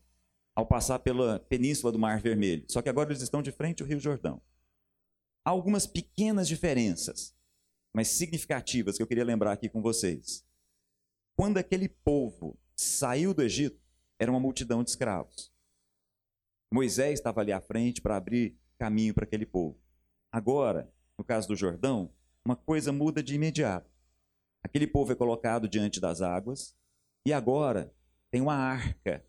ao 0.55 0.67
passar 0.67 1.00
pela 1.00 1.39
península 1.39 1.91
do 1.91 1.98
Mar 1.98 2.22
Vermelho. 2.22 2.65
Só 2.67 2.84
que 2.84 2.89
agora 2.89 3.10
eles 3.10 3.24
estão 3.24 3.41
de 3.41 3.51
frente 3.51 3.81
ao 3.81 3.89
Rio 3.89 4.00
Jordão. 4.00 4.39
Há 5.43 5.50
algumas 5.50 5.88
pequenas 5.88 6.48
diferenças, 6.48 7.36
mas 7.91 8.10
significativas, 8.10 8.96
que 8.96 9.01
eu 9.01 9.08
queria 9.08 9.25
lembrar 9.25 9.53
aqui 9.53 9.67
com 9.67 9.81
vocês. 9.81 10.48
Quando 11.39 11.58
aquele 11.58 11.88
povo 11.88 12.60
saiu 12.75 13.34
do 13.34 13.41
Egito, 13.41 13.81
era 14.19 14.29
uma 14.29 14.41
multidão 14.41 14.84
de 14.84 14.89
escravos. 14.89 15.50
Moisés 16.69 17.13
estava 17.13 17.39
ali 17.39 17.53
à 17.53 17.62
frente 17.62 18.01
para 18.01 18.17
abrir 18.17 18.60
caminho 18.77 19.13
para 19.13 19.24
aquele 19.24 19.46
povo. 19.46 19.79
Agora, 20.29 20.93
no 21.17 21.24
caso 21.24 21.48
do 21.48 21.55
Jordão, 21.55 22.13
uma 22.43 22.58
coisa 22.58 22.91
muda 22.91 23.24
de 23.24 23.36
imediato. 23.36 23.89
Aquele 24.62 24.86
povo 24.86 25.13
é 25.13 25.15
colocado 25.15 25.69
diante 25.69 26.01
das 26.01 26.22
águas 26.22 26.75
e 27.25 27.31
agora 27.31 27.96
tem 28.29 28.41
uma 28.41 28.55
arca 28.55 29.25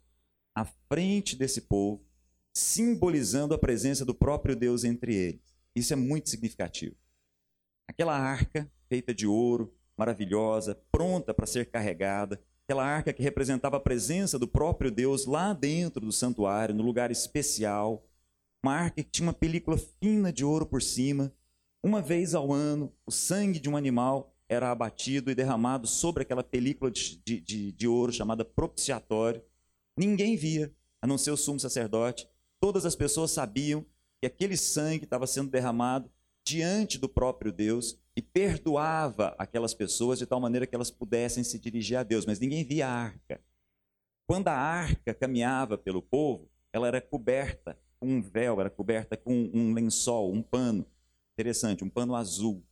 à 0.52 0.64
frente 0.64 1.36
desse 1.36 1.60
povo, 1.60 2.04
simbolizando 2.52 3.54
a 3.54 3.58
presença 3.58 4.04
do 4.04 4.16
próprio 4.16 4.56
Deus 4.56 4.82
entre 4.82 5.14
eles. 5.14 5.56
Isso 5.76 5.92
é 5.92 5.96
muito 5.96 6.28
significativo. 6.28 6.96
Aquela 7.88 8.18
arca 8.18 8.68
feita 8.88 9.14
de 9.14 9.28
ouro, 9.28 9.72
maravilhosa, 10.00 10.80
pronta 10.90 11.34
para 11.34 11.46
ser 11.46 11.66
carregada, 11.66 12.40
aquela 12.64 12.84
arca 12.84 13.12
que 13.12 13.22
representava 13.22 13.76
a 13.76 13.80
presença 13.80 14.38
do 14.38 14.48
próprio 14.48 14.90
Deus 14.90 15.26
lá 15.26 15.52
dentro 15.52 16.06
do 16.06 16.12
santuário, 16.12 16.74
no 16.74 16.82
lugar 16.82 17.10
especial, 17.10 18.02
uma 18.64 18.74
arca 18.74 19.02
que 19.02 19.10
tinha 19.10 19.26
uma 19.26 19.34
película 19.34 19.76
fina 19.76 20.32
de 20.32 20.42
ouro 20.42 20.64
por 20.64 20.80
cima. 20.80 21.32
Uma 21.82 22.00
vez 22.00 22.34
ao 22.34 22.50
ano, 22.50 22.90
o 23.04 23.10
sangue 23.10 23.58
de 23.58 23.68
um 23.68 23.76
animal 23.76 24.34
era 24.48 24.70
abatido 24.70 25.30
e 25.30 25.34
derramado 25.34 25.86
sobre 25.86 26.22
aquela 26.22 26.42
película 26.42 26.90
de, 26.90 27.40
de, 27.40 27.72
de 27.72 27.88
ouro 27.88 28.12
chamada 28.12 28.44
propiciatório. 28.44 29.42
Ninguém 29.96 30.34
via, 30.34 30.72
a 31.02 31.06
não 31.06 31.18
ser 31.18 31.30
o 31.30 31.36
sumo 31.36 31.60
sacerdote. 31.60 32.26
Todas 32.58 32.86
as 32.86 32.96
pessoas 32.96 33.30
sabiam 33.32 33.84
que 34.20 34.26
aquele 34.26 34.56
sangue 34.56 35.04
estava 35.04 35.26
sendo 35.26 35.50
derramado 35.50 36.10
diante 36.44 36.98
do 36.98 37.08
próprio 37.08 37.52
Deus 37.52 37.98
e 38.16 38.22
perdoava 38.22 39.34
aquelas 39.38 39.74
pessoas 39.74 40.18
de 40.18 40.26
tal 40.26 40.40
maneira 40.40 40.66
que 40.66 40.74
elas 40.74 40.90
pudessem 40.90 41.44
se 41.44 41.58
dirigir 41.58 41.96
a 41.96 42.02
Deus, 42.02 42.26
mas 42.26 42.40
ninguém 42.40 42.64
via 42.64 42.86
a 42.86 42.90
arca. 42.90 43.40
Quando 44.26 44.48
a 44.48 44.54
arca 44.54 45.14
caminhava 45.14 45.76
pelo 45.76 46.02
povo, 46.02 46.48
ela 46.72 46.86
era 46.86 47.00
coberta 47.00 47.78
com 47.98 48.08
um 48.08 48.22
véu, 48.22 48.60
era 48.60 48.70
coberta 48.70 49.16
com 49.16 49.50
um 49.52 49.72
lençol, 49.74 50.32
um 50.32 50.42
pano. 50.42 50.86
Interessante, 51.32 51.84
um 51.84 51.88
pano 51.88 52.14
azul. 52.14 52.64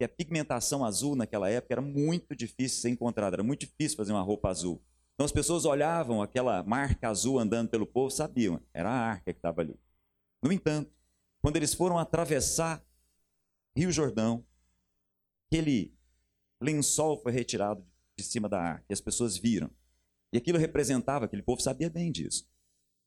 E 0.00 0.04
a 0.04 0.08
pigmentação 0.08 0.84
azul 0.84 1.14
naquela 1.14 1.48
época 1.48 1.74
era 1.74 1.80
muito 1.80 2.34
difícil 2.34 2.76
de 2.76 2.82
ser 2.82 2.88
encontrada, 2.90 3.36
era 3.36 3.42
muito 3.42 3.60
difícil 3.60 3.96
fazer 3.96 4.12
uma 4.12 4.22
roupa 4.22 4.48
azul. 4.48 4.82
Então 5.14 5.24
as 5.24 5.32
pessoas 5.32 5.64
olhavam 5.64 6.20
aquela 6.20 6.62
marca 6.64 7.08
azul 7.08 7.38
andando 7.38 7.68
pelo 7.68 7.86
povo, 7.86 8.10
sabiam, 8.10 8.60
era 8.72 8.90
a 8.90 9.10
arca 9.10 9.32
que 9.32 9.38
estava 9.38 9.60
ali. 9.60 9.78
No 10.42 10.52
entanto, 10.52 10.90
quando 11.40 11.56
eles 11.56 11.72
foram 11.74 11.98
atravessar 11.98 12.84
Rio 13.76 13.90
Jordão, 13.90 14.44
aquele 15.46 15.92
lençol 16.60 17.18
foi 17.18 17.32
retirado 17.32 17.84
de 18.16 18.24
cima 18.24 18.48
da 18.48 18.60
arca, 18.60 18.84
e 18.88 18.92
as 18.92 19.00
pessoas 19.00 19.36
viram. 19.36 19.70
E 20.32 20.36
aquilo 20.36 20.58
representava, 20.58 21.24
aquele 21.24 21.42
povo 21.42 21.60
sabia 21.60 21.90
bem 21.90 22.10
disso. 22.10 22.48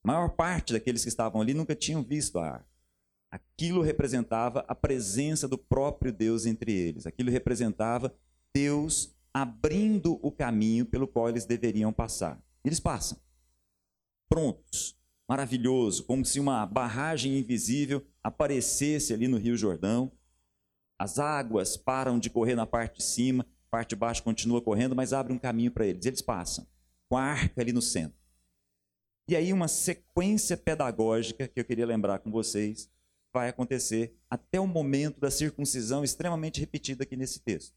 A 0.04 0.08
maior 0.08 0.30
parte 0.30 0.74
daqueles 0.74 1.04
que 1.04 1.10
estavam 1.10 1.42
ali 1.42 1.54
nunca 1.54 1.76
tinham 1.76 2.04
visto 2.04 2.40
a 2.40 2.46
arca. 2.46 2.78
Aquilo 3.30 3.82
representava 3.82 4.62
a 4.68 4.74
presença 4.74 5.48
do 5.48 5.58
próprio 5.58 6.14
Deus 6.14 6.46
entre 6.46 6.72
eles. 6.72 7.06
Aquilo 7.06 7.30
representava 7.30 8.16
Deus 8.54 9.14
abrindo 9.34 10.18
o 10.26 10.32
caminho 10.32 10.86
pelo 10.86 11.08
qual 11.08 11.28
eles 11.28 11.46
deveriam 11.46 11.92
passar. 11.92 12.42
Eles 12.64 12.80
passam. 12.80 13.20
Prontos. 14.30 14.98
Maravilhoso. 15.28 16.06
Como 16.06 16.24
se 16.26 16.40
uma 16.40 16.66
barragem 16.66 17.38
invisível 17.38 18.06
aparecesse 18.24 19.14
ali 19.14 19.28
no 19.28 19.38
Rio 19.38 19.58
Jordão. 19.58 20.12
As 21.00 21.20
águas 21.20 21.78
param 21.78 22.18
de 22.18 22.30
correr 22.30 22.56
na 22.56 22.66
parte 22.66 22.98
de 22.98 23.04
cima, 23.04 23.46
parte 23.70 23.90
de 23.90 23.96
baixo 23.96 24.24
continua 24.24 24.62
correndo, 24.62 24.96
mas 24.96 25.14
abre 25.14 25.32
um 25.32 25.38
caminho 25.38 25.72
para 25.72 25.86
eles. 25.86 26.06
Eles 26.06 26.22
passam. 26.22 26.66
Com 27.10 27.18
a 27.18 27.24
arca 27.24 27.62
ali 27.62 27.72
no 27.72 27.82
centro. 27.82 28.18
E 29.30 29.36
aí, 29.36 29.52
uma 29.52 29.68
sequência 29.68 30.56
pedagógica 30.56 31.48
que 31.48 31.60
eu 31.60 31.66
queria 31.66 31.86
lembrar 31.86 32.20
com 32.20 32.32
vocês 32.32 32.90
vai 33.34 33.50
acontecer 33.50 34.16
até 34.30 34.60
o 34.60 34.66
momento 34.66 35.20
da 35.20 35.30
circuncisão, 35.30 36.04
extremamente 36.04 36.60
repetida 36.60 37.04
aqui 37.04 37.16
nesse 37.16 37.40
texto. 37.42 37.76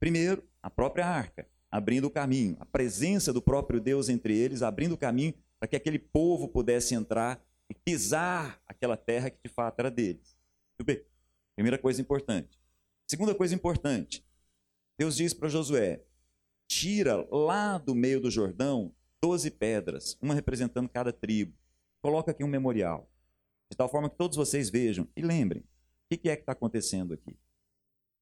Primeiro, 0.00 0.42
a 0.62 0.70
própria 0.70 1.06
arca, 1.06 1.46
abrindo 1.70 2.06
o 2.06 2.10
caminho, 2.10 2.56
a 2.58 2.64
presença 2.66 3.32
do 3.32 3.42
próprio 3.42 3.80
Deus 3.80 4.08
entre 4.08 4.36
eles, 4.36 4.62
abrindo 4.62 4.92
o 4.92 4.98
caminho 4.98 5.34
para 5.58 5.68
que 5.68 5.76
aquele 5.76 5.98
povo 5.98 6.48
pudesse 6.48 6.94
entrar 6.94 7.42
e 7.70 7.74
pisar 7.74 8.60
aquela 8.66 8.96
terra 8.96 9.30
que 9.30 9.38
de 9.44 9.52
fato 9.52 9.80
era 9.80 9.90
deles. 9.90 10.36
Primeira 11.54 11.78
coisa 11.78 12.00
importante. 12.00 12.58
Segunda 13.08 13.34
coisa 13.34 13.54
importante, 13.54 14.24
Deus 14.98 15.16
diz 15.16 15.34
para 15.34 15.48
Josué: 15.48 16.02
tira 16.66 17.26
lá 17.30 17.78
do 17.78 17.94
meio 17.94 18.20
do 18.20 18.30
Jordão 18.30 18.94
doze 19.22 19.50
pedras, 19.50 20.18
uma 20.20 20.34
representando 20.34 20.88
cada 20.88 21.12
tribo. 21.12 21.56
Coloca 22.02 22.30
aqui 22.30 22.44
um 22.44 22.48
memorial, 22.48 23.10
de 23.70 23.76
tal 23.76 23.88
forma 23.88 24.10
que 24.10 24.16
todos 24.16 24.36
vocês 24.36 24.68
vejam 24.68 25.08
e 25.16 25.22
lembrem 25.22 25.62
o 25.62 26.18
que 26.18 26.28
é 26.28 26.36
que 26.36 26.42
está 26.42 26.52
acontecendo 26.52 27.14
aqui. 27.14 27.36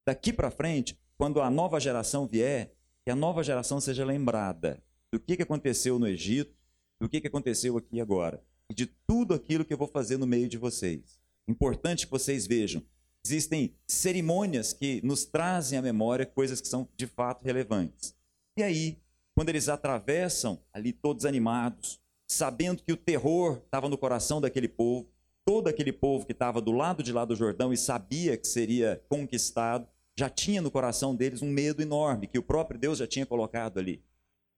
Daqui 0.07 0.33
para 0.33 0.51
frente, 0.51 0.99
quando 1.17 1.41
a 1.41 1.51
nova 1.51 1.81
geração 1.81 2.27
vier, 2.27 2.75
que 3.05 3.11
a 3.11 3.17
nova 3.17 3.43
geração 3.43 3.81
seja 3.81 4.05
lembrada 4.05 4.83
do 5.13 5.19
que, 5.19 5.37
que 5.37 5.43
aconteceu 5.43 5.99
no 5.99 6.07
Egito, 6.07 6.57
do 7.01 7.09
que, 7.09 7.21
que 7.21 7.27
aconteceu 7.27 7.77
aqui 7.77 8.01
agora, 8.01 8.43
e 8.71 8.75
de 8.75 8.87
tudo 8.87 9.35
aquilo 9.35 9.65
que 9.65 9.73
eu 9.73 9.79
vou 9.79 9.89
fazer 9.89 10.17
no 10.17 10.27
meio 10.27 10.49
de 10.49 10.57
vocês. 10.57 11.21
Importante 11.49 12.07
que 12.07 12.13
vocês 12.13 12.47
vejam. 12.47 12.83
Existem 13.25 13.75
cerimônias 13.87 14.73
que 14.73 15.01
nos 15.05 15.25
trazem 15.25 15.79
à 15.79 15.83
memória 15.83 16.27
coisas 16.27 16.61
que 16.61 16.69
são 16.69 16.89
de 16.97 17.07
fato 17.07 17.45
relevantes. 17.45 18.17
E 18.59 18.63
aí, 18.63 18.99
quando 19.35 19.49
eles 19.49 19.69
atravessam 19.69 20.61
ali 20.73 20.93
todos 20.93 21.25
animados, 21.25 22.01
sabendo 22.27 22.83
que 22.83 22.93
o 22.93 22.97
terror 22.97 23.63
estava 23.65 23.89
no 23.89 23.97
coração 23.97 24.41
daquele 24.41 24.69
povo, 24.69 25.09
todo 25.45 25.69
aquele 25.69 25.93
povo 25.93 26.27
que 26.27 26.33
estava 26.33 26.61
do 26.61 26.73
lado 26.73 27.03
de 27.03 27.13
lá 27.13 27.25
do 27.25 27.37
Jordão 27.37 27.73
e 27.73 27.77
sabia 27.77 28.37
que 28.37 28.47
seria 28.47 29.03
conquistado, 29.09 29.87
já 30.19 30.29
tinha 30.29 30.61
no 30.61 30.71
coração 30.71 31.15
deles 31.15 31.43
um 31.43 31.51
medo 31.51 31.81
enorme 31.81 32.27
que 32.27 32.39
o 32.39 32.43
próprio 32.43 32.79
Deus 32.79 32.99
já 32.99 33.07
tinha 33.07 33.25
colocado 33.25 33.79
ali. 33.79 34.03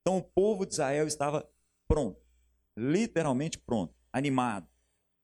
Então 0.01 0.17
o 0.17 0.23
povo 0.23 0.65
de 0.65 0.73
Israel 0.73 1.07
estava 1.07 1.49
pronto, 1.87 2.19
literalmente 2.77 3.57
pronto, 3.57 3.93
animado, 4.11 4.67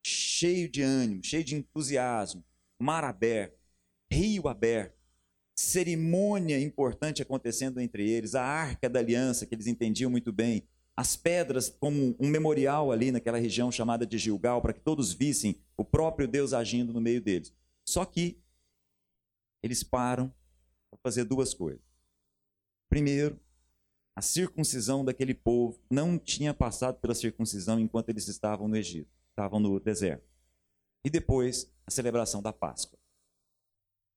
cheio 0.06 0.70
de 0.70 0.82
ânimo, 0.82 1.24
cheio 1.24 1.44
de 1.44 1.56
entusiasmo, 1.56 2.44
mar 2.82 3.04
aberto, 3.04 3.58
rio 4.12 4.48
aberto, 4.48 4.96
cerimônia 5.56 6.60
importante 6.60 7.22
acontecendo 7.22 7.80
entre 7.80 8.10
eles, 8.10 8.36
a 8.36 8.44
arca 8.44 8.90
da 8.90 9.00
aliança, 9.00 9.46
que 9.46 9.54
eles 9.56 9.68
entendiam 9.68 10.10
muito 10.10 10.32
bem, 10.32 10.64
as 10.96 11.16
pedras 11.16 11.70
como 11.70 12.16
um 12.20 12.28
memorial 12.28 12.92
ali 12.92 13.12
naquela 13.12 13.38
região 13.38 13.72
chamada 13.72 14.06
de 14.06 14.18
Gilgal, 14.18 14.62
para 14.62 14.74
que 14.74 14.80
todos 14.80 15.14
vissem 15.14 15.56
o 15.78 15.86
próprio 15.86 16.28
Deus 16.28 16.54
agindo 16.54 16.94
no 16.94 17.02
meio 17.02 17.22
deles. 17.22 17.54
Só 17.86 18.06
que 18.06 18.38
eles 19.64 19.84
param 19.84 20.34
para 20.90 21.00
fazer 21.02 21.24
duas 21.24 21.54
coisas. 21.54 21.82
Primeiro, 22.90 23.40
a 24.16 24.22
circuncisão 24.22 25.06
daquele 25.06 25.34
povo 25.34 25.80
não 25.90 26.18
tinha 26.18 26.54
passado 26.54 27.00
pela 27.00 27.16
circuncisão 27.16 27.80
enquanto 27.80 28.10
eles 28.10 28.28
estavam 28.28 28.68
no 28.68 28.76
Egito, 28.76 29.10
estavam 29.30 29.60
no 29.60 29.80
deserto. 29.80 30.31
E 31.04 31.10
depois, 31.10 31.72
a 31.86 31.92
celebração 31.92 32.42
da 32.42 32.54
Páscoa. 32.54 33.00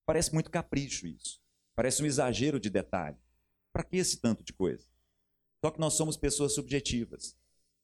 Parece 0.07 0.33
muito 0.33 0.51
capricho 0.51 1.07
isso. 1.07 1.41
Parece 1.75 2.03
um 2.03 2.07
exagero 2.07 2.61
de 2.61 2.71
detalhe. 2.71 3.17
Para 3.73 3.85
que 3.85 3.97
esse 3.97 4.19
tanto 4.19 4.45
de 4.45 4.53
coisa? 4.53 4.87
Só 5.65 5.71
que 5.71 5.81
nós 5.81 5.95
somos 5.95 6.17
pessoas 6.17 6.55
subjetivas. 6.55 7.37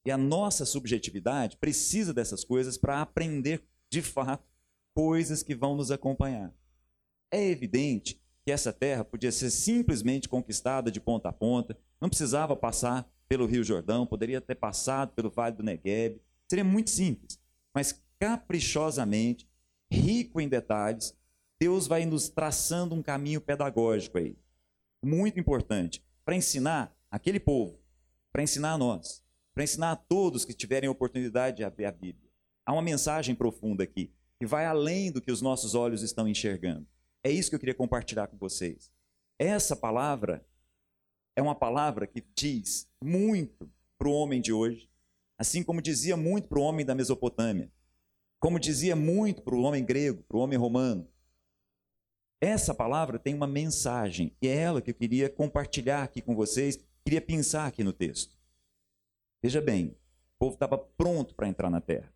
E 0.05 0.11
a 0.11 0.17
nossa 0.17 0.65
subjetividade 0.65 1.57
precisa 1.57 2.13
dessas 2.13 2.45
coisas 2.45 2.79
para 2.79 3.01
aprender, 3.01 3.67
de 3.91 4.03
fato, 4.03 4.47
coisas 4.95 5.43
que 5.43 5.55
vão 5.55 5.75
nos 5.75 5.91
acompanhar. 5.91 6.55
É 7.31 7.43
evidente 7.49 8.21
que 8.45 8.53
essa 8.53 8.73
terra 8.73 9.05
podia 9.05 9.31
ser 9.31 9.51
simplesmente 9.51 10.29
conquistada 10.29 10.91
de 10.91 11.01
ponta 11.01 11.29
a 11.29 11.33
ponta, 11.33 11.79
não 12.01 12.09
precisava 12.09 12.57
passar 12.57 13.11
pelo 13.29 13.47
Rio 13.47 13.63
Jordão, 13.63 14.07
poderia 14.07 14.41
ter 14.41 14.57
passado 14.57 15.13
pelo 15.13 15.31
Vale 15.31 15.57
do 15.57 15.63
Negueb, 15.63 16.21
seria 16.49 16.65
muito 16.65 16.91
simples. 16.91 17.39
Mas 17.75 18.03
caprichosamente, 18.21 19.49
rico 19.91 20.41
em 20.41 20.49
detalhes, 20.49 21.17
Deus 21.59 21.87
vai 21.87 22.05
nos 22.05 22.29
traçando 22.29 22.95
um 22.95 23.03
caminho 23.03 23.41
pedagógico 23.41 24.19
aí, 24.19 24.37
muito 25.03 25.41
importante, 25.41 26.05
para 26.25 26.37
ensinar 26.37 26.95
aquele 27.11 27.41
povo, 27.41 27.81
para 28.31 28.43
ensinar 28.43 28.75
a 28.75 28.79
nós, 28.79 29.25
para 29.55 29.65
ensinar 29.65 29.93
a 29.93 29.97
todos 29.97 30.45
que 30.45 30.55
tiverem 30.55 30.89
oportunidade 30.89 31.57
de 31.57 31.65
abrir 31.65 31.87
a 31.87 31.93
Bíblia. 31.93 32.31
Há 32.65 32.73
uma 32.73 32.83
mensagem 32.83 33.35
profunda 33.35 33.83
aqui, 33.83 34.13
que 34.39 34.47
vai 34.47 34.67
além 34.67 35.11
do 35.11 35.21
que 35.21 35.33
os 35.33 35.43
nossos 35.43 35.75
olhos 35.75 36.03
estão 36.03 36.29
enxergando. 36.29 36.87
É 37.25 37.31
isso 37.31 37.51
que 37.51 37.57
eu 37.57 37.61
queria 37.61 37.75
compartilhar 37.75 38.29
com 38.29 38.37
vocês. 38.37 38.93
Essa 39.39 39.75
palavra 39.75 40.47
é 41.35 41.43
uma 41.43 41.55
palavra 41.55 42.07
que 42.07 42.25
diz 42.35 42.89
muito 43.03 43.71
para 43.99 44.09
o 44.09 44.13
homem 44.13 44.41
de 44.41 44.53
hoje, 44.53 44.91
assim 45.39 45.63
como 45.63 45.83
dizia 45.83 46.17
muito 46.17 46.49
para 46.49 46.59
o 46.59 46.63
homem 46.63 46.85
da 46.85 46.95
Mesopotâmia, 46.95 47.71
como 48.41 48.59
dizia 48.59 48.97
muito 48.97 49.43
para 49.43 49.55
o 49.55 49.61
homem 49.61 49.85
grego, 49.85 50.23
para 50.23 50.37
o 50.39 50.41
homem 50.41 50.59
romano. 50.59 51.07
Essa 52.41 52.75
palavra 52.75 53.19
tem 53.19 53.35
uma 53.35 53.47
mensagem, 53.47 54.35
e 54.41 54.49
é 54.49 54.57
ela 54.57 54.81
que 54.81 54.91
eu 54.91 54.95
queria 54.95 55.29
compartilhar 55.29 56.03
aqui 56.03 56.23
com 56.23 56.35
vocês, 56.35 56.83
queria 57.05 57.21
pensar 57.21 57.67
aqui 57.67 57.85
no 57.85 57.93
texto. 57.93 58.35
Veja 59.43 59.61
bem, 59.61 59.89
o 59.89 60.39
povo 60.39 60.55
estava 60.55 60.79
pronto 60.79 61.35
para 61.35 61.49
entrar 61.49 61.69
na 61.69 61.83
terra, 61.83 62.11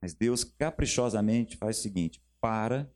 mas 0.00 0.12
Deus 0.12 0.44
caprichosamente 0.44 1.56
faz 1.56 1.78
o 1.78 1.82
seguinte: 1.82 2.22
para 2.38 2.86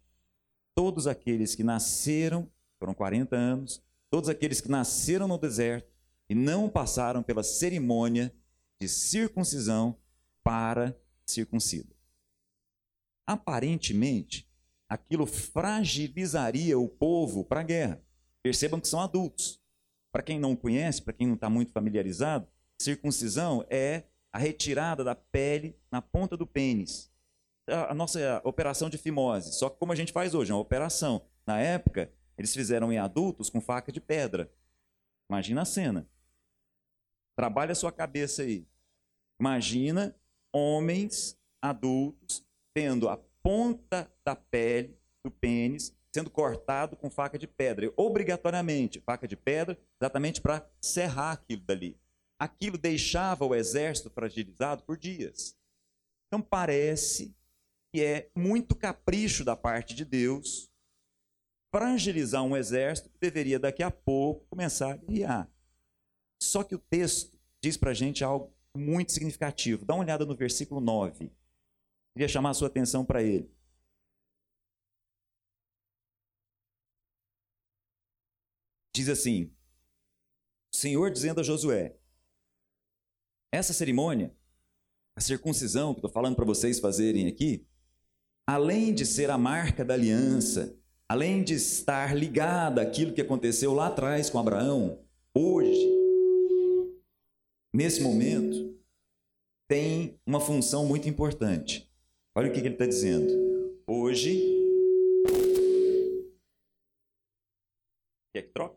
todos 0.74 1.06
aqueles 1.06 1.54
que 1.54 1.64
nasceram, 1.64 2.46
foram 2.78 2.92
40 2.92 3.34
anos, 3.34 3.82
todos 4.10 4.28
aqueles 4.28 4.60
que 4.60 4.68
nasceram 4.68 5.26
no 5.26 5.38
deserto 5.38 5.90
e 6.28 6.34
não 6.34 6.68
passaram 6.68 7.22
pela 7.22 7.42
cerimônia 7.42 8.30
de 8.78 8.86
circuncisão 8.86 9.96
para 10.44 10.94
circuncida. 11.24 11.95
Aparentemente, 13.26 14.48
aquilo 14.88 15.26
fragilizaria 15.26 16.78
o 16.78 16.88
povo 16.88 17.44
para 17.44 17.60
a 17.60 17.64
guerra. 17.64 18.02
Percebam 18.42 18.80
que 18.80 18.88
são 18.88 19.00
adultos. 19.00 19.60
Para 20.12 20.22
quem 20.22 20.38
não 20.38 20.54
conhece, 20.54 21.02
para 21.02 21.12
quem 21.12 21.26
não 21.26 21.34
está 21.34 21.50
muito 21.50 21.72
familiarizado, 21.72 22.48
circuncisão 22.80 23.66
é 23.68 24.04
a 24.32 24.38
retirada 24.38 25.02
da 25.02 25.14
pele 25.14 25.76
na 25.90 26.00
ponta 26.00 26.36
do 26.36 26.46
pênis. 26.46 27.10
A 27.68 27.92
nossa 27.92 28.40
operação 28.44 28.88
de 28.88 28.96
fimose. 28.96 29.52
Só 29.52 29.68
que 29.68 29.78
como 29.78 29.92
a 29.92 29.96
gente 29.96 30.12
faz 30.12 30.34
hoje, 30.34 30.52
é 30.52 30.54
uma 30.54 30.60
operação. 30.60 31.26
Na 31.44 31.58
época, 31.58 32.12
eles 32.38 32.54
fizeram 32.54 32.92
em 32.92 32.98
adultos 32.98 33.50
com 33.50 33.60
faca 33.60 33.90
de 33.90 34.00
pedra. 34.00 34.52
Imagina 35.28 35.62
a 35.62 35.64
cena. 35.64 36.08
Trabalha 37.36 37.72
a 37.72 37.74
sua 37.74 37.90
cabeça 37.90 38.42
aí. 38.42 38.66
Imagina 39.40 40.14
homens 40.52 41.36
adultos 41.60 42.45
tendo 42.76 43.08
a 43.08 43.16
ponta 43.42 44.06
da 44.22 44.36
pele 44.36 45.00
do 45.24 45.30
pênis 45.30 45.96
sendo 46.12 46.28
cortado 46.28 46.94
com 46.94 47.08
faca 47.08 47.38
de 47.38 47.46
pedra, 47.46 47.90
obrigatoriamente, 47.96 49.00
faca 49.00 49.26
de 49.26 49.34
pedra, 49.34 49.78
exatamente 49.98 50.42
para 50.42 50.70
serrar 50.78 51.32
aquilo 51.32 51.62
dali. 51.62 51.98
Aquilo 52.38 52.76
deixava 52.76 53.46
o 53.46 53.54
exército 53.54 54.10
fragilizado 54.10 54.82
por 54.82 54.98
dias. 54.98 55.56
Então 56.26 56.42
parece 56.42 57.34
que 57.90 58.04
é 58.04 58.30
muito 58.36 58.74
capricho 58.74 59.42
da 59.42 59.56
parte 59.56 59.94
de 59.94 60.04
Deus 60.04 60.70
fragilizar 61.74 62.42
um 62.42 62.54
exército 62.54 63.08
que 63.08 63.18
deveria 63.18 63.58
daqui 63.58 63.82
a 63.82 63.90
pouco 63.90 64.44
começar 64.50 64.92
a 64.92 64.96
guiar. 64.98 65.50
Só 66.42 66.62
que 66.62 66.74
o 66.74 66.78
texto 66.78 67.38
diz 67.62 67.78
para 67.78 67.92
a 67.92 67.94
gente 67.94 68.22
algo 68.22 68.54
muito 68.76 69.12
significativo. 69.12 69.86
Dá 69.86 69.94
uma 69.94 70.04
olhada 70.04 70.26
no 70.26 70.36
versículo 70.36 70.78
9. 70.78 71.32
Queria 72.16 72.28
chamar 72.28 72.48
a 72.50 72.54
sua 72.54 72.68
atenção 72.68 73.04
para 73.04 73.22
ele. 73.22 73.54
diz 78.96 79.10
assim: 79.10 79.52
o 80.72 80.76
Senhor 80.76 81.10
dizendo 81.10 81.40
a 81.40 81.44
Josué: 81.44 81.94
essa 83.52 83.74
cerimônia, 83.74 84.34
a 85.14 85.20
circuncisão 85.20 85.92
que 85.92 85.98
estou 85.98 86.10
falando 86.10 86.36
para 86.36 86.46
vocês 86.46 86.80
fazerem 86.80 87.28
aqui, 87.28 87.66
além 88.46 88.94
de 88.94 89.04
ser 89.04 89.28
a 89.28 89.36
marca 89.36 89.84
da 89.84 89.92
aliança, 89.92 90.74
além 91.06 91.44
de 91.44 91.52
estar 91.52 92.16
ligada 92.16 92.80
àquilo 92.80 93.12
que 93.12 93.20
aconteceu 93.20 93.74
lá 93.74 93.88
atrás 93.88 94.30
com 94.30 94.38
Abraão, 94.38 95.04
hoje, 95.34 95.86
nesse 97.74 98.00
momento, 98.00 98.74
tem 99.68 100.18
uma 100.24 100.40
função 100.40 100.86
muito 100.86 101.10
importante. 101.10 101.86
Olha 102.38 102.50
o 102.50 102.52
que 102.52 102.58
ele 102.58 102.68
está 102.68 102.84
dizendo. 102.84 103.32
Hoje. 103.86 104.38
Quer 108.30 108.42
que 108.42 108.52
troca? 108.52 108.76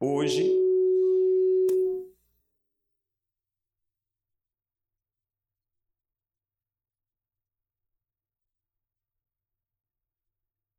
Hoje, 0.00 0.44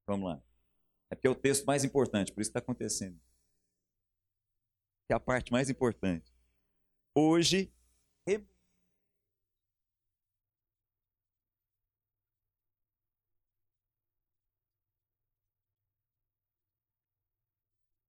Vamos 0.07 0.29
lá. 0.29 0.41
É 1.11 1.27
é 1.27 1.29
o 1.29 1.35
texto 1.35 1.65
mais 1.65 1.83
importante, 1.83 2.31
por 2.31 2.39
isso 2.39 2.51
está 2.51 2.59
acontecendo. 2.59 3.19
Que 5.07 5.13
é 5.13 5.15
a 5.15 5.19
parte 5.19 5.51
mais 5.51 5.69
importante. 5.69 6.31
Hoje, 7.13 7.73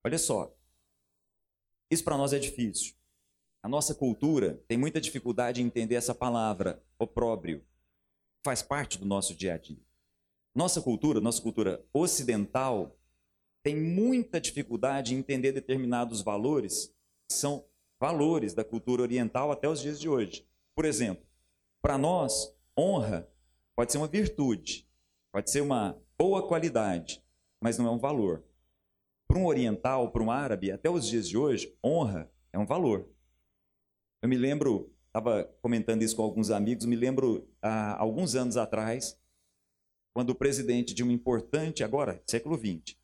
Olha 0.07 0.19
só, 0.19 0.57
isso 1.91 2.05
para 2.05 2.17
nós 2.17 2.33
é 2.33 2.39
difícil. 2.39 2.95
A 3.61 3.69
nossa 3.69 3.93
cultura 3.93 4.63
tem 4.69 4.79
muita 4.79 5.01
dificuldade 5.01 5.61
em 5.61 5.67
entender 5.67 5.97
essa 5.97 6.15
palavra, 6.15 6.81
opróbrio. 6.97 7.67
Faz 8.45 8.63
parte 8.63 8.99
do 8.99 9.05
nosso 9.05 9.35
dia 9.35 9.55
a 9.55 9.59
dia. 9.59 9.83
Nossa 10.55 10.81
cultura, 10.81 11.21
nossa 11.21 11.43
cultura 11.43 11.85
ocidental, 11.93 12.97
tem 13.65 13.75
muita 13.75 14.41
dificuldade 14.41 15.13
em 15.13 15.19
entender 15.19 15.51
determinados 15.51 16.23
valores, 16.23 16.95
que 17.29 17.35
são 17.35 17.67
valores 17.99 18.55
da 18.55 18.63
cultura 18.63 19.03
oriental 19.03 19.51
até 19.51 19.69
os 19.69 19.81
dias 19.81 19.99
de 19.99 20.09
hoje. 20.09 20.47
Por 20.73 20.85
exemplo, 20.85 21.27
para 21.83 21.99
nós, 21.99 22.57
honra 22.79 23.29
pode 23.75 23.91
ser 23.91 23.99
uma 23.99 24.07
virtude, 24.07 24.89
pode 25.33 25.51
ser 25.51 25.63
uma 25.63 26.01
boa 26.17 26.47
qualidade, 26.47 27.21
mas 27.61 27.77
não 27.77 27.89
é 27.89 27.91
um 27.91 27.99
valor. 27.99 28.45
Para 29.37 29.43
um 29.43 29.49
oriental, 29.49 30.11
para 30.11 30.23
um 30.23 30.31
árabe, 30.31 30.71
até 30.71 30.89
os 30.89 31.07
dias 31.07 31.29
de 31.29 31.37
hoje, 31.37 31.77
honra 31.85 32.33
é 32.55 32.59
um 32.59 32.65
valor. 32.65 33.07
Eu 34.23 34.31
me 34.31 34.39
lembro, 34.39 34.91
estava 35.09 35.45
comentando 35.61 36.01
isso 36.01 36.17
com 36.17 36.23
alguns 36.23 36.51
amigos, 36.51 36.87
me 36.87 36.97
lembro 36.97 37.47
há 37.61 38.01
alguns 38.01 38.35
anos 38.35 38.57
atrás, 38.57 39.21
quando 40.15 40.31
o 40.31 40.35
presidente 40.35 40.95
de 40.95 41.03
uma 41.03 41.13
importante, 41.13 41.85
agora, 41.85 42.23
século 42.27 42.57
XX, 42.57 42.97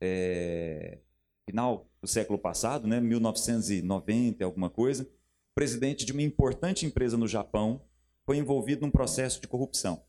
é, 0.00 1.00
final 1.44 1.90
do 2.00 2.06
século 2.06 2.38
passado, 2.38 2.86
né, 2.86 3.00
1990, 3.00 4.44
alguma 4.44 4.70
coisa, 4.70 5.10
presidente 5.56 6.04
de 6.04 6.12
uma 6.12 6.22
importante 6.22 6.86
empresa 6.86 7.16
no 7.16 7.26
Japão 7.26 7.84
foi 8.24 8.36
envolvido 8.36 8.82
num 8.82 8.92
processo 8.92 9.40
de 9.40 9.48
corrupção. 9.48 10.04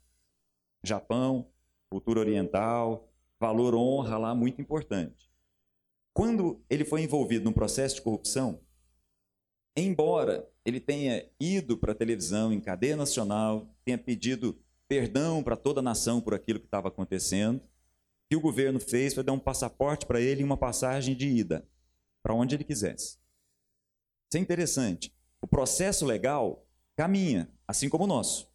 Japão, 0.83 1.49
cultura 1.89 2.19
oriental, 2.19 3.11
valor 3.39 3.73
honra 3.73 4.19
lá 4.19 4.35
muito 4.35 4.61
importante. 4.61 5.30
Quando 6.13 6.61
ele 6.69 6.83
foi 6.83 7.01
envolvido 7.01 7.45
num 7.45 7.53
processo 7.53 7.95
de 7.95 8.01
corrupção, 8.01 8.61
embora 9.75 10.49
ele 10.65 10.79
tenha 10.79 11.25
ido 11.39 11.77
para 11.77 11.93
a 11.93 11.95
televisão 11.95 12.51
em 12.51 12.59
cadeia 12.59 12.95
nacional, 12.95 13.67
tenha 13.85 13.97
pedido 13.97 14.59
perdão 14.87 15.41
para 15.41 15.55
toda 15.55 15.79
a 15.79 15.83
nação 15.83 16.19
por 16.19 16.33
aquilo 16.33 16.59
que 16.59 16.65
estava 16.65 16.89
acontecendo, 16.89 17.57
o 17.59 17.63
que 18.29 18.35
o 18.35 18.41
governo 18.41 18.79
fez 18.79 19.13
foi 19.13 19.23
dar 19.23 19.33
um 19.33 19.39
passaporte 19.39 20.05
para 20.05 20.19
ele 20.19 20.41
e 20.41 20.43
uma 20.43 20.57
passagem 20.57 21.15
de 21.15 21.27
ida 21.27 21.67
para 22.21 22.33
onde 22.33 22.55
ele 22.55 22.63
quisesse. 22.63 23.17
Isso 24.29 24.37
é 24.37 24.39
interessante. 24.39 25.13
O 25.41 25.47
processo 25.47 26.05
legal 26.05 26.65
caminha, 26.95 27.49
assim 27.67 27.89
como 27.89 28.03
o 28.03 28.07
nosso. 28.07 28.51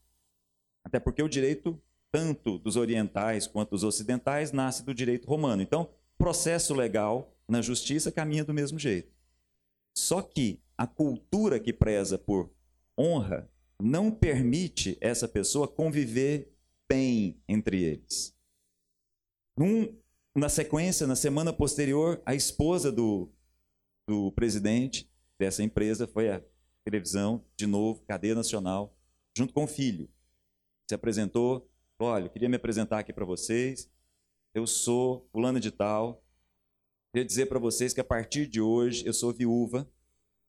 Até 0.84 1.00
porque 1.00 1.22
o 1.22 1.28
direito, 1.28 1.82
tanto 2.12 2.58
dos 2.58 2.76
orientais 2.76 3.46
quanto 3.46 3.70
dos 3.70 3.82
ocidentais, 3.82 4.52
nasce 4.52 4.84
do 4.84 4.94
direito 4.94 5.26
romano. 5.26 5.62
Então, 5.62 5.90
processo 6.16 6.74
legal 6.74 7.35
na 7.48 7.62
justiça 7.62 8.12
caminha 8.12 8.44
do 8.44 8.54
mesmo 8.54 8.78
jeito. 8.78 9.12
Só 9.96 10.20
que 10.20 10.60
a 10.76 10.86
cultura 10.86 11.58
que 11.58 11.72
preza 11.72 12.18
por 12.18 12.50
honra 12.98 13.50
não 13.80 14.10
permite 14.10 14.96
essa 15.00 15.28
pessoa 15.28 15.68
conviver 15.68 16.52
bem 16.88 17.40
entre 17.48 17.82
eles. 17.82 18.34
Num, 19.56 19.96
na 20.34 20.48
sequência, 20.48 21.06
na 21.06 21.16
semana 21.16 21.52
posterior, 21.52 22.20
a 22.24 22.34
esposa 22.34 22.92
do, 22.92 23.30
do 24.06 24.32
presidente 24.32 25.10
dessa 25.38 25.62
empresa 25.62 26.06
foi 26.06 26.30
à 26.30 26.42
televisão, 26.84 27.44
de 27.56 27.66
novo, 27.66 28.02
cadeia 28.02 28.34
nacional, 28.34 28.96
junto 29.36 29.52
com 29.52 29.64
o 29.64 29.68
filho. 29.68 30.08
Se 30.88 30.94
apresentou, 30.94 31.68
olha, 31.98 32.26
eu 32.26 32.30
queria 32.30 32.48
me 32.48 32.56
apresentar 32.56 32.98
aqui 32.98 33.12
para 33.12 33.24
vocês, 33.24 33.90
eu 34.54 34.66
sou 34.66 35.28
fulano 35.32 35.58
de 35.58 35.70
tal, 35.70 36.22
queria 37.16 37.24
dizer 37.24 37.46
para 37.46 37.58
vocês 37.58 37.94
que 37.94 38.00
a 38.00 38.04
partir 38.04 38.46
de 38.46 38.60
hoje 38.60 39.06
eu 39.06 39.12
sou 39.14 39.32
viúva 39.32 39.90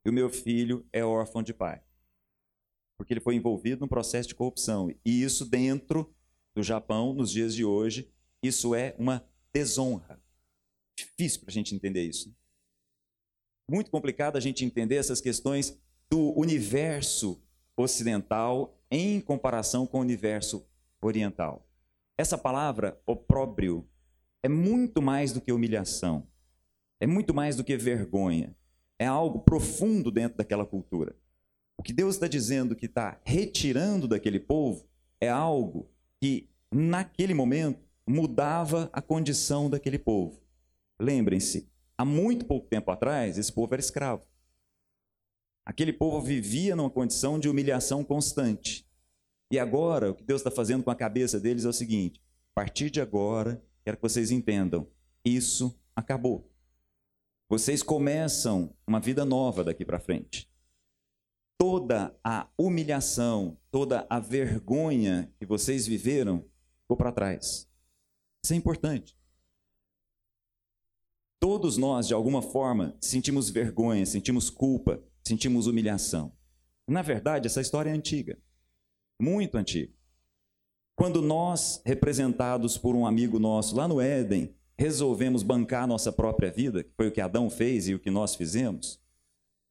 e 0.03 0.09
o 0.09 0.13
meu 0.13 0.29
filho 0.29 0.85
é 0.91 1.01
órfão 1.01 1.41
de 1.41 1.53
pai. 1.53 1.81
Porque 2.97 3.13
ele 3.13 3.21
foi 3.21 3.35
envolvido 3.35 3.79
num 3.79 3.87
processo 3.87 4.27
de 4.27 4.35
corrupção. 4.35 4.93
E 5.05 5.23
isso 5.23 5.45
dentro 5.45 6.13
do 6.53 6.61
Japão, 6.61 7.13
nos 7.13 7.31
dias 7.31 7.55
de 7.55 7.63
hoje, 7.63 8.11
isso 8.43 8.75
é 8.75 8.93
uma 8.99 9.25
desonra. 9.53 10.21
Difícil 10.97 11.39
para 11.39 11.51
a 11.51 11.53
gente 11.53 11.73
entender 11.73 12.03
isso. 12.03 12.27
Né? 12.27 12.35
Muito 13.71 13.89
complicado 13.89 14.35
a 14.35 14.41
gente 14.41 14.65
entender 14.65 14.95
essas 14.95 15.21
questões 15.21 15.79
do 16.09 16.37
universo 16.37 17.41
ocidental 17.77 18.77
em 18.91 19.21
comparação 19.21 19.87
com 19.87 19.99
o 19.99 20.01
universo 20.01 20.67
oriental. 20.99 21.65
Essa 22.17 22.37
palavra, 22.37 23.01
opróbrio, 23.05 23.87
é 24.43 24.49
muito 24.49 25.01
mais 25.01 25.31
do 25.31 25.39
que 25.39 25.53
humilhação, 25.53 26.27
é 26.99 27.07
muito 27.07 27.33
mais 27.33 27.55
do 27.55 27.63
que 27.63 27.77
vergonha, 27.77 28.55
é 28.99 29.05
algo 29.05 29.39
profundo 29.39 30.11
dentro 30.11 30.37
daquela 30.37 30.65
cultura. 30.65 31.15
O 31.77 31.83
que 31.83 31.93
Deus 31.93 32.15
está 32.15 32.27
dizendo 32.27 32.75
que 32.75 32.87
está 32.87 33.21
retirando 33.23 34.07
daquele 34.07 34.39
povo 34.39 34.87
é 35.21 35.29
algo 35.29 35.89
que, 36.19 36.49
naquele 36.71 37.33
momento, 37.33 37.79
mudava 38.07 38.89
a 38.91 39.01
condição 39.01 39.69
daquele 39.69 39.99
povo. 39.99 40.41
Lembrem-se, 40.99 41.69
há 41.97 42.03
muito 42.03 42.45
pouco 42.45 42.67
tempo 42.67 42.89
atrás, 42.89 43.37
esse 43.37 43.53
povo 43.53 43.73
era 43.73 43.81
escravo. 43.81 44.25
Aquele 45.63 45.93
povo 45.93 46.21
vivia 46.21 46.75
numa 46.75 46.89
condição 46.89 47.37
de 47.37 47.49
humilhação 47.49 48.03
constante. 48.03 48.87
E 49.51 49.59
agora, 49.59 50.11
o 50.11 50.15
que 50.15 50.23
Deus 50.23 50.39
está 50.39 50.49
fazendo 50.49 50.83
com 50.83 50.89
a 50.89 50.95
cabeça 50.95 51.39
deles 51.39 51.65
é 51.65 51.69
o 51.69 51.73
seguinte: 51.73 52.21
a 52.51 52.55
partir 52.55 52.89
de 52.89 53.01
agora, 53.01 53.61
quero 53.83 53.97
que 53.97 54.03
vocês 54.03 54.31
entendam, 54.31 54.87
isso 55.23 55.77
acabou. 55.95 56.49
Vocês 57.49 57.81
começam 57.81 58.75
uma 58.85 58.99
vida 58.99 59.23
nova 59.23 59.63
daqui 59.63 59.85
para 59.85 59.99
frente. 59.99 60.49
Toda 61.57 62.13
a 62.21 62.49
humilhação, 62.57 63.57
toda 63.71 64.05
a 64.09 64.19
vergonha 64.19 65.33
que 65.39 65.45
vocês 65.45 65.87
viveram 65.87 66.43
ficou 66.81 66.97
para 66.97 67.11
trás. 67.11 67.67
Isso 68.43 68.53
é 68.53 68.57
importante. 68.57 69.17
Todos 71.39 71.77
nós, 71.77 72.07
de 72.07 72.13
alguma 72.13 72.41
forma, 72.41 72.97
sentimos 72.99 73.49
vergonha, 73.49 74.05
sentimos 74.05 74.49
culpa, 74.49 75.01
sentimos 75.23 75.67
humilhação. 75.67 76.33
Na 76.85 77.01
verdade, 77.01 77.47
essa 77.47 77.61
história 77.61 77.89
é 77.89 77.93
antiga, 77.93 78.37
muito 79.19 79.55
antiga. 79.55 79.93
Quando 80.95 81.21
nós, 81.21 81.81
representados 81.85 82.77
por 82.77 82.95
um 82.95 83.05
amigo 83.05 83.39
nosso 83.39 83.75
lá 83.75 83.87
no 83.87 84.01
Éden, 84.01 84.56
resolvemos 84.77 85.43
bancar 85.43 85.83
a 85.83 85.87
nossa 85.87 86.11
própria 86.11 86.51
vida, 86.51 86.83
que 86.83 86.91
foi 86.95 87.07
o 87.07 87.11
que 87.11 87.21
Adão 87.21 87.49
fez 87.49 87.87
e 87.87 87.93
o 87.93 87.99
que 87.99 88.11
nós 88.11 88.35
fizemos, 88.35 88.99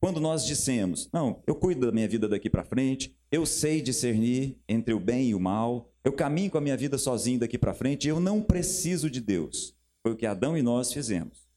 quando 0.00 0.20
nós 0.20 0.44
dissemos, 0.44 1.08
não, 1.12 1.42
eu 1.46 1.54
cuido 1.54 1.86
da 1.86 1.92
minha 1.92 2.06
vida 2.06 2.28
daqui 2.28 2.50
para 2.50 2.64
frente, 2.64 3.16
eu 3.30 3.46
sei 3.46 3.80
discernir 3.80 4.58
entre 4.68 4.92
o 4.92 5.00
bem 5.00 5.30
e 5.30 5.34
o 5.34 5.40
mal, 5.40 5.90
eu 6.04 6.12
caminho 6.12 6.50
com 6.50 6.58
a 6.58 6.60
minha 6.60 6.76
vida 6.76 6.98
sozinho 6.98 7.40
daqui 7.40 7.58
para 7.58 7.74
frente, 7.74 8.06
eu 8.06 8.20
não 8.20 8.42
preciso 8.42 9.08
de 9.08 9.20
Deus. 9.20 9.74
Foi 10.02 10.12
o 10.12 10.16
que 10.16 10.26
Adão 10.26 10.56
e 10.56 10.62
nós 10.62 10.92
fizemos. 10.92 11.48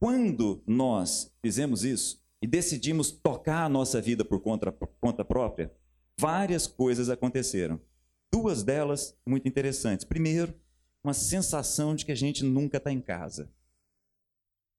Quando 0.00 0.62
nós 0.66 1.32
fizemos 1.40 1.84
isso 1.84 2.22
e 2.42 2.46
decidimos 2.46 3.10
tocar 3.10 3.64
a 3.64 3.68
nossa 3.68 4.00
vida 4.00 4.24
por 4.24 4.40
conta, 4.40 4.72
por 4.72 4.88
conta 5.00 5.24
própria, 5.24 5.72
várias 6.18 6.66
coisas 6.66 7.08
aconteceram. 7.08 7.80
Duas 8.32 8.62
delas 8.62 9.16
muito 9.26 9.46
interessantes. 9.48 10.04
Primeiro, 10.04 10.54
uma 11.02 11.14
sensação 11.14 11.94
de 11.94 12.04
que 12.04 12.12
a 12.12 12.16
gente 12.16 12.44
nunca 12.44 12.76
está 12.76 12.92
em 12.92 13.00
casa. 13.00 13.50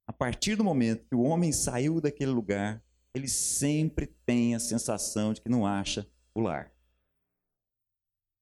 A 0.08 0.14
partir 0.14 0.56
do 0.56 0.64
momento 0.64 1.06
que 1.08 1.16
o 1.16 1.22
homem 1.22 1.52
saiu 1.52 2.00
daquele 2.00 2.32
lugar, 2.32 2.84
ele 3.14 3.28
sempre 3.28 4.08
tem 4.26 4.56
a 4.56 4.60
sensação 4.60 5.34
de 5.34 5.42
que 5.42 5.50
não 5.50 5.66
acha 5.66 6.08
o 6.34 6.42
lar. 6.42 6.72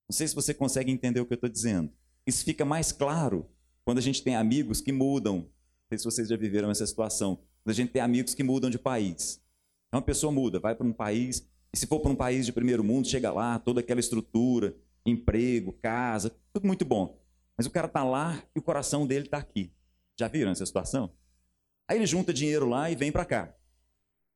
Não 0.10 0.16
sei 0.16 0.28
se 0.28 0.36
você 0.36 0.54
consegue 0.54 0.92
entender 0.92 1.20
o 1.20 1.26
que 1.26 1.34
eu 1.34 1.36
estou 1.36 1.50
dizendo. 1.50 1.92
Isso 2.26 2.44
fica 2.44 2.66
mais 2.66 2.92
claro 2.92 3.50
quando 3.86 4.00
a 4.00 4.02
gente 4.02 4.24
tem 4.24 4.36
amigos 4.36 4.82
que 4.82 4.92
mudam. 4.92 5.38
Não 5.38 5.50
sei 5.90 5.98
se 6.00 6.06
vocês 6.06 6.28
já 6.28 6.36
viveram 6.36 6.72
essa 6.72 6.86
situação. 6.86 7.36
Quando 7.64 7.72
a 7.72 7.76
gente 7.76 7.92
tem 7.92 8.02
amigos 8.02 8.34
que 8.34 8.44
mudam 8.44 8.70
de 8.70 8.80
país. 8.80 9.42
Uma 9.92 10.02
pessoa 10.02 10.32
muda, 10.32 10.60
vai 10.60 10.76
para 10.76 10.86
um 10.86 10.94
país, 10.94 11.48
e 11.74 11.78
se 11.78 11.88
for 11.88 12.00
para 12.00 12.12
um 12.12 12.16
país 12.16 12.46
de 12.46 12.54
primeiro 12.54 12.84
mundo, 12.84 13.08
chega 13.08 13.32
lá, 13.32 13.58
toda 13.58 13.80
aquela 13.80 14.00
estrutura, 14.00 14.76
emprego, 15.06 15.74
casa, 15.74 16.36
tudo 16.54 16.68
muito 16.68 16.86
bom. 16.86 17.20
Mas 17.60 17.66
o 17.66 17.72
cara 17.72 17.88
está 17.88 18.06
lá 18.06 18.42
e 18.56 18.60
o 18.60 18.62
coração 18.62 19.06
dele 19.06 19.26
está 19.26 19.38
aqui. 19.38 19.70
Já 20.18 20.30
viram 20.30 20.50
essa 20.50 20.66
situação? 20.66 21.12
Aí 21.90 21.98
ele 21.98 22.06
junta 22.06 22.32
dinheiro 22.32 22.66
lá 22.66 22.90
e 22.90 22.96
vem 22.96 23.12
para 23.12 23.26
cá. 23.26 23.54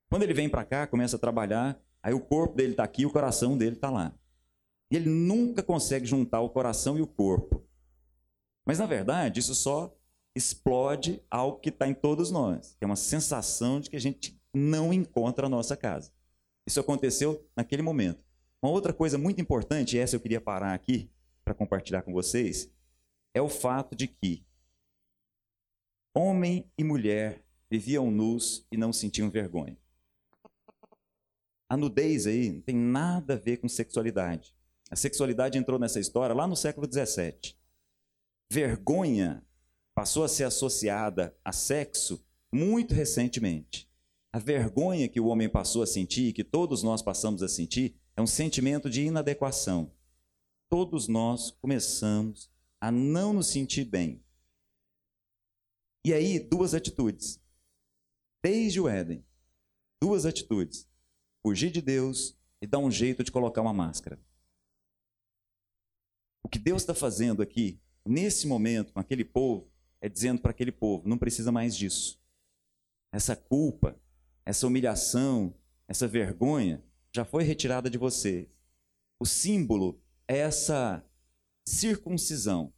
Quando 0.10 0.24
ele 0.24 0.34
vem 0.34 0.50
para 0.50 0.66
cá, 0.66 0.86
começa 0.86 1.16
a 1.16 1.20
trabalhar, 1.20 1.82
aí 2.02 2.14
o 2.14 2.20
corpo 2.20 2.58
dele 2.58 2.72
está 2.72 2.84
aqui 2.84 3.06
o 3.06 3.10
coração 3.10 3.58
dele 3.58 3.78
está 3.78 3.90
lá. 3.90 4.14
E 4.92 4.98
ele 4.98 5.10
nunca 5.10 5.64
consegue 5.64 6.06
juntar 6.06 6.42
o 6.42 6.50
coração 6.50 6.98
e 6.98 7.02
o 7.02 7.08
corpo. 7.08 7.66
Mas 8.66 8.80
na 8.80 8.86
verdade, 8.86 9.40
isso 9.40 9.56
só 9.56 9.96
explode 10.36 11.24
algo 11.32 11.62
que 11.62 11.70
está 11.70 11.88
em 11.88 11.94
todos 11.94 12.30
nós, 12.30 12.76
que 12.78 12.84
é 12.84 12.86
uma 12.86 12.98
sensação 12.98 13.80
de 13.80 13.90
que 13.90 13.96
a 13.96 14.02
gente 14.02 14.38
não 14.54 14.92
encontra 14.92 15.46
a 15.46 15.50
nossa 15.50 15.78
casa. 15.78 16.12
Isso 16.68 16.82
aconteceu 16.82 17.42
naquele 17.56 17.84
momento. 17.84 18.22
Uma 18.62 18.74
outra 18.74 18.92
coisa 18.92 19.18
muito 19.18 19.40
importante, 19.40 19.96
e 19.96 20.00
essa 20.00 20.14
eu 20.14 20.20
queria 20.20 20.42
parar 20.42 20.74
aqui 20.74 21.10
para 21.42 21.54
compartilhar 21.54 22.02
com 22.02 22.12
vocês, 22.12 22.70
é 23.34 23.42
o 23.42 23.50
fato 23.50 23.96
de 23.96 24.08
que 24.08 24.46
homem 26.16 26.72
e 26.78 26.84
mulher 26.84 27.44
viviam 27.70 28.12
nus 28.12 28.68
e 28.72 28.78
não 28.78 28.94
sentiam 28.94 29.30
vergonha. 29.30 29.78
A 31.68 31.76
nudez 31.76 32.28
aí 32.28 32.52
não 32.52 32.62
tem 32.62 32.76
nada 32.76 33.34
a 33.34 33.38
ver 33.38 33.58
com 33.58 33.68
sexualidade. 33.68 34.56
A 34.92 34.96
sexualidade 34.96 35.58
entrou 35.58 35.80
nessa 35.80 36.00
história 36.00 36.36
lá 36.36 36.46
no 36.46 36.56
século 36.56 36.88
XVII. 36.88 37.56
Vergonha 38.52 39.44
passou 39.96 40.24
a 40.24 40.28
ser 40.28 40.44
associada 40.44 41.36
a 41.44 41.52
sexo 41.52 42.24
muito 42.52 42.94
recentemente. 42.94 43.90
A 44.32 44.38
vergonha 44.38 45.10
que 45.10 45.20
o 45.20 45.26
homem 45.26 45.50
passou 45.50 45.82
a 45.82 45.88
sentir, 45.88 46.34
que 46.34 46.44
todos 46.44 46.84
nós 46.84 47.02
passamos 47.02 47.42
a 47.42 47.48
sentir, 47.48 47.96
é 48.16 48.22
um 48.22 48.28
sentimento 48.28 48.88
de 48.88 49.02
inadequação. 49.02 49.92
Todos 50.70 51.08
nós 51.08 51.50
começamos 51.50 52.53
a 52.84 52.92
não 52.92 53.32
nos 53.32 53.48
sentir 53.48 53.86
bem. 53.86 54.22
E 56.06 56.14
aí, 56.14 56.38
duas 56.38 56.74
atitudes. 56.74 57.42
Desde 58.44 58.82
o 58.82 58.90
Éden, 58.90 59.26
duas 60.02 60.26
atitudes: 60.26 60.86
fugir 61.42 61.72
de 61.72 61.82
Deus 61.82 62.38
e 62.62 62.68
dar 62.68 62.80
um 62.80 62.92
jeito 62.92 63.24
de 63.24 63.32
colocar 63.32 63.62
uma 63.62 63.72
máscara. 63.72 64.20
O 66.44 66.50
que 66.50 66.60
Deus 66.60 66.82
está 66.82 66.94
fazendo 66.94 67.42
aqui, 67.42 67.80
nesse 68.06 68.46
momento, 68.46 68.92
com 68.92 69.00
aquele 69.00 69.24
povo, 69.24 69.72
é 70.02 70.10
dizendo 70.10 70.42
para 70.42 70.52
aquele 70.52 70.74
povo: 70.74 71.08
não 71.08 71.18
precisa 71.18 71.54
mais 71.54 71.78
disso. 71.78 72.22
Essa 73.14 73.34
culpa, 73.34 73.98
essa 74.46 74.68
humilhação, 74.68 75.56
essa 75.88 76.06
vergonha 76.06 76.84
já 77.16 77.24
foi 77.24 77.46
retirada 77.46 77.90
de 77.90 77.98
vocês. 77.98 78.46
O 79.22 79.26
símbolo 79.26 80.04
é 80.28 80.40
essa 80.40 81.02
circuncisão. 81.66 82.74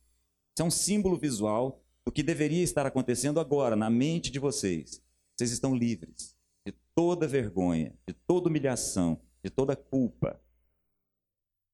Isso 0.56 0.62
é 0.62 0.63
um 0.63 0.71
símbolo 0.71 1.17
visual 1.17 1.84
do 2.06 2.12
que 2.12 2.24
deveria 2.24 2.63
estar 2.63 2.86
acontecendo 2.86 3.39
agora 3.39 3.76
na 3.76 3.89
mente 3.89 4.32
de 4.32 4.39
vocês. 4.39 5.02
Vocês 5.36 5.52
estão 5.52 5.76
livres 5.76 6.36
de 6.65 6.74
toda 6.93 7.28
vergonha, 7.28 7.98
de 8.08 8.13
toda 8.13 8.48
humilhação, 8.48 9.21
de 9.43 9.50
toda 9.50 9.76
culpa. 9.76 10.41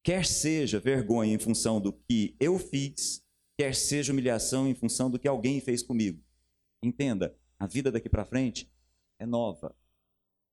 Quer 0.04 0.26
seja 0.26 0.80
vergonha 0.80 1.34
em 1.34 1.40
função 1.40 1.80
do 1.80 1.94
que 1.94 2.36
eu 2.40 2.58
fiz, 2.58 3.24
quer 3.58 3.76
seja 3.76 4.12
humilhação 4.12 4.68
em 4.68 4.74
função 4.74 5.12
do 5.12 5.20
que 5.20 5.28
alguém 5.28 5.62
fez 5.62 5.84
comigo. 5.84 6.24
Entenda, 6.84 7.38
a 7.60 7.68
vida 7.68 7.92
daqui 7.92 8.10
para 8.10 8.26
frente 8.26 8.72
é 9.20 9.26
nova. 9.26 9.76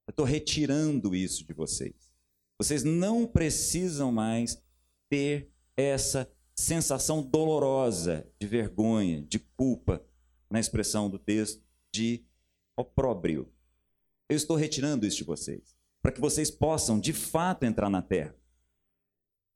Eu 0.07 0.11
estou 0.11 0.27
retirando 0.27 1.14
isso 1.14 1.47
de 1.47 1.55
vocês. 1.55 2.12
Vocês 2.61 2.85
não 2.85 3.27
precisam 3.27 4.12
mais 4.12 4.62
ter 5.09 5.51
essa 5.77 6.31
sensação 6.59 7.23
dolorosa 7.23 8.27
de 8.37 8.44
vergonha, 8.44 9.23
de 9.23 9.38
culpa, 9.38 10.05
na 10.51 10.59
expressão 10.59 11.09
do 11.09 11.16
texto, 11.16 11.62
de 11.94 12.25
opróbrio. 12.77 13.49
Eu 14.29 14.37
estou 14.37 14.57
retirando 14.57 15.07
isso 15.07 15.18
de 15.18 15.25
vocês, 15.25 15.77
para 16.03 16.11
que 16.11 16.21
vocês 16.21 16.51
possam 16.51 16.99
de 16.99 17.12
fato 17.12 17.62
entrar 17.62 17.88
na 17.88 18.03
terra, 18.03 18.35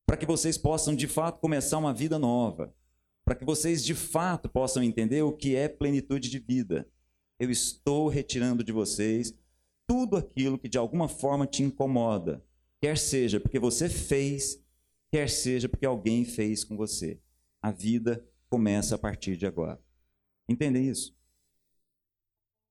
para 0.07 0.17
que 0.17 0.25
vocês 0.25 0.57
possam 0.57 0.95
de 0.95 1.09
fato 1.09 1.41
começar 1.41 1.77
uma 1.77 1.93
vida 1.93 2.21
nova, 2.21 2.73
para 3.25 3.35
que 3.35 3.45
vocês 3.45 3.85
de 3.85 3.97
fato 3.97 4.49
possam 4.49 4.81
entender 4.81 5.23
o 5.23 5.33
que 5.33 5.57
é 5.57 5.69
plenitude 5.69 6.31
de 6.31 6.38
vida. 6.38 6.88
Eu 7.37 7.51
estou 7.51 8.07
retirando 8.07 8.62
de 8.62 8.71
vocês 8.71 9.37
tudo 9.88 10.17
aquilo 10.17 10.57
que 10.57 10.69
de 10.69 10.79
alguma 10.79 11.09
forma 11.09 11.49
te 11.49 11.65
incomoda, 11.65 12.45
quer 12.81 12.97
seja 12.97 13.41
porque 13.41 13.59
você 13.59 13.88
fez, 13.88 14.62
quer 15.12 15.29
seja 15.29 15.68
porque 15.68 15.85
alguém 15.85 16.25
fez 16.25 16.64
com 16.64 16.75
você. 16.75 17.20
A 17.61 17.70
vida 17.70 18.27
começa 18.48 18.94
a 18.94 18.98
partir 18.98 19.37
de 19.37 19.46
agora. 19.46 19.79
Entendem 20.48 20.88
isso? 20.88 21.14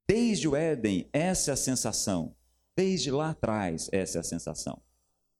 Desde 0.10 0.47
o 0.47 0.56
Éden, 0.56 1.08
essa 1.13 1.51
é 1.51 1.54
a 1.54 1.58
sensação. 1.58 2.36
Desde 2.75 3.12
lá 3.12 3.30
atrás, 3.30 3.88
essa 3.91 4.17
é 4.17 4.21
a 4.21 4.23
sensação. 4.23 4.82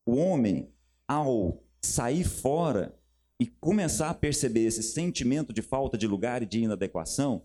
O 0.06 0.14
homem, 0.14 0.72
ao 1.06 1.62
sair 1.80 2.24
fora 2.24 2.96
e 3.38 3.46
começar 3.46 4.08
a 4.08 4.14
perceber 4.14 4.64
esse 4.64 4.82
sentimento 4.82 5.52
de 5.52 5.60
falta 5.60 5.98
de 5.98 6.06
lugar 6.06 6.42
e 6.42 6.46
de 6.46 6.60
inadequação, 6.60 7.44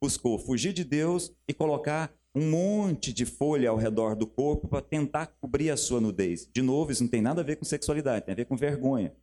buscou 0.00 0.38
fugir 0.38 0.74
de 0.74 0.84
Deus 0.84 1.32
e 1.48 1.54
colocar 1.54 2.14
um 2.38 2.50
monte 2.50 3.12
de 3.12 3.26
folha 3.26 3.68
ao 3.68 3.76
redor 3.76 4.14
do 4.14 4.26
corpo 4.26 4.68
para 4.68 4.80
tentar 4.80 5.26
cobrir 5.26 5.70
a 5.70 5.76
sua 5.76 6.00
nudez. 6.00 6.46
De 6.46 6.62
novo, 6.62 6.92
isso 6.92 7.02
não 7.02 7.10
tem 7.10 7.20
nada 7.20 7.40
a 7.40 7.44
ver 7.44 7.56
com 7.56 7.64
sexualidade, 7.64 8.24
tem 8.24 8.32
a 8.32 8.36
ver 8.36 8.44
com 8.44 8.56
vergonha. 8.56 9.14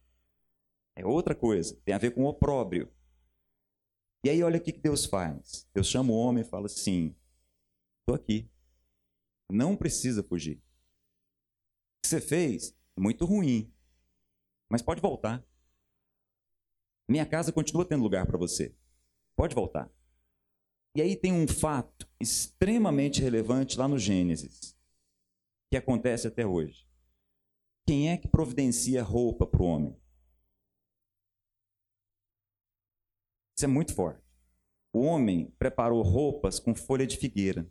É 0.97 1.05
outra 1.05 1.33
coisa, 1.33 1.79
tem 1.85 1.95
a 1.95 1.97
ver 1.97 2.11
com 2.11 2.25
opróbrio. 2.25 2.91
E 4.25 4.29
aí, 4.29 4.43
olha 4.43 4.57
o 4.57 4.61
que 4.61 4.73
Deus 4.73 5.05
faz. 5.05 5.65
Deus 5.73 5.87
chama 5.87 6.11
o 6.11 6.17
homem 6.17 6.41
e 6.41 6.47
fala 6.47 6.65
assim: 6.65 7.15
estou 8.01 8.15
aqui. 8.15 8.49
Não 9.49 9.77
precisa 9.77 10.21
fugir. 10.21 10.57
O 10.57 10.61
que 12.03 12.09
você 12.09 12.19
fez 12.19 12.75
é 12.97 12.99
muito 12.99 13.23
ruim, 13.23 13.71
mas 14.69 14.81
pode 14.81 14.99
voltar. 14.99 15.45
Minha 17.07 17.25
casa 17.25 17.53
continua 17.53 17.85
tendo 17.85 18.03
lugar 18.03 18.25
para 18.25 18.37
você. 18.37 18.75
Pode 19.37 19.55
voltar. 19.55 19.89
E 20.95 21.01
aí 21.01 21.17
tem 21.17 21.33
um 21.33 21.45
fato 21.45 22.09
extremamente 22.21 23.21
relevante 23.21 23.77
lá 23.77 23.85
no 23.85 23.99
Gênesis, 23.99 24.73
que 25.69 25.75
acontece 25.75 26.25
até 26.25 26.47
hoje. 26.47 26.87
Quem 27.85 28.11
é 28.11 28.17
que 28.17 28.29
providencia 28.29 29.03
roupa 29.03 29.45
para 29.45 29.61
o 29.61 29.65
homem? 29.65 30.01
Isso 33.57 33.65
é 33.65 33.67
muito 33.67 33.93
forte. 33.93 34.23
O 34.93 35.01
homem 35.01 35.51
preparou 35.59 36.01
roupas 36.01 36.61
com 36.61 36.73
folha 36.73 37.05
de 37.05 37.17
figueira. 37.17 37.69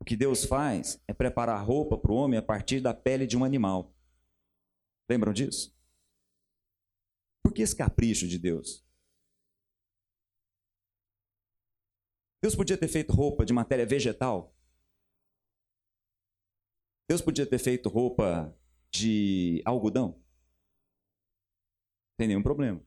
O 0.00 0.04
que 0.04 0.16
Deus 0.16 0.44
faz 0.44 1.02
é 1.08 1.12
preparar 1.12 1.66
roupa 1.66 1.98
para 1.98 2.12
o 2.12 2.14
homem 2.14 2.38
a 2.38 2.42
partir 2.42 2.80
da 2.80 2.94
pele 2.94 3.26
de 3.26 3.36
um 3.36 3.42
animal. 3.42 3.92
Lembram 5.10 5.32
disso? 5.32 5.76
Por 7.42 7.52
que 7.52 7.62
esse 7.62 7.74
capricho 7.74 8.28
de 8.28 8.38
Deus? 8.38 8.85
Deus 12.46 12.54
podia 12.54 12.78
ter 12.78 12.86
feito 12.86 13.12
roupa 13.12 13.44
de 13.44 13.52
matéria 13.52 13.84
vegetal. 13.84 14.54
Deus 17.08 17.20
podia 17.20 17.44
ter 17.44 17.58
feito 17.58 17.88
roupa 17.88 18.56
de 18.88 19.60
algodão. 19.64 20.10
Não 20.10 20.22
tem 22.16 22.28
nenhum 22.28 22.44
problema. 22.44 22.80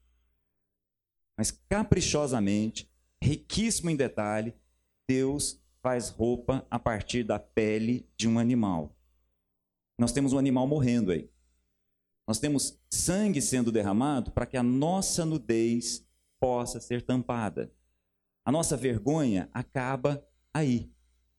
Mas 1.38 1.52
caprichosamente, 1.52 2.90
riquíssimo 3.22 3.90
em 3.90 3.98
detalhe, 3.98 4.56
Deus 5.06 5.62
faz 5.82 6.10
roupa 6.10 6.66
a 6.72 6.80
partir 6.80 7.26
da 7.26 7.38
pele 7.38 8.10
de 8.16 8.30
um 8.30 8.40
animal. 8.40 8.96
Nós 10.00 10.14
temos 10.14 10.32
um 10.32 10.38
animal 10.38 10.68
morrendo 10.68 11.12
aí. 11.12 11.30
Nós 12.26 12.40
temos 12.40 12.80
sangue 12.90 13.42
sendo 13.42 13.74
derramado 13.74 14.32
para 14.32 14.46
que 14.46 14.56
a 14.56 14.64
nossa 14.64 15.26
nudez 15.26 16.08
possa 16.40 16.80
ser 16.80 17.02
tampada. 17.02 17.70
A 18.50 18.52
nossa 18.52 18.76
vergonha 18.76 19.48
acaba 19.54 20.26
aí, 20.52 20.90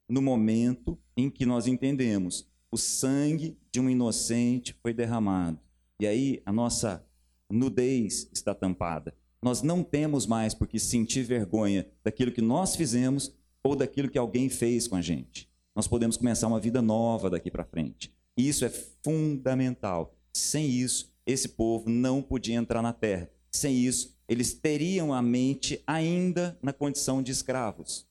no 0.08 0.22
momento 0.22 0.96
em 1.16 1.28
que 1.28 1.44
nós 1.44 1.66
entendemos 1.66 2.48
o 2.70 2.76
sangue 2.76 3.58
de 3.72 3.80
um 3.80 3.90
inocente 3.90 4.76
foi 4.80 4.94
derramado. 4.94 5.58
E 5.98 6.06
aí 6.06 6.40
a 6.46 6.52
nossa 6.52 7.04
nudez 7.50 8.30
está 8.32 8.54
tampada. 8.54 9.12
Nós 9.42 9.60
não 9.60 9.82
temos 9.82 10.24
mais 10.24 10.54
por 10.54 10.68
que 10.68 10.78
sentir 10.78 11.24
vergonha 11.24 11.84
daquilo 12.04 12.30
que 12.30 12.40
nós 12.40 12.76
fizemos 12.76 13.34
ou 13.60 13.74
daquilo 13.74 14.08
que 14.08 14.16
alguém 14.16 14.48
fez 14.48 14.86
com 14.86 14.94
a 14.94 15.02
gente. 15.02 15.50
Nós 15.74 15.88
podemos 15.88 16.16
começar 16.16 16.46
uma 16.46 16.60
vida 16.60 16.80
nova 16.80 17.28
daqui 17.28 17.50
para 17.50 17.64
frente. 17.64 18.14
E 18.36 18.48
isso 18.48 18.64
é 18.64 18.70
fundamental. 18.70 20.14
Sem 20.32 20.68
isso, 20.68 21.12
esse 21.26 21.48
povo 21.48 21.90
não 21.90 22.22
podia 22.22 22.54
entrar 22.54 22.80
na 22.80 22.92
terra. 22.92 23.28
Sem 23.52 23.78
isso, 23.78 24.16
eles 24.28 24.54
teriam 24.54 25.12
a 25.12 25.20
mente 25.20 25.82
ainda 25.86 26.58
na 26.62 26.72
condição 26.72 27.22
de 27.22 27.32
escravos. 27.32 28.08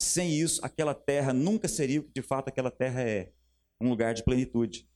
Sem 0.00 0.32
isso, 0.32 0.64
aquela 0.64 0.94
terra 0.94 1.32
nunca 1.32 1.68
seria 1.68 2.00
o 2.00 2.04
que 2.04 2.12
de 2.12 2.22
fato 2.22 2.48
aquela 2.48 2.70
terra 2.70 3.02
é 3.02 3.32
um 3.80 3.90
lugar 3.90 4.14
de 4.14 4.22
plenitude. 4.22 4.88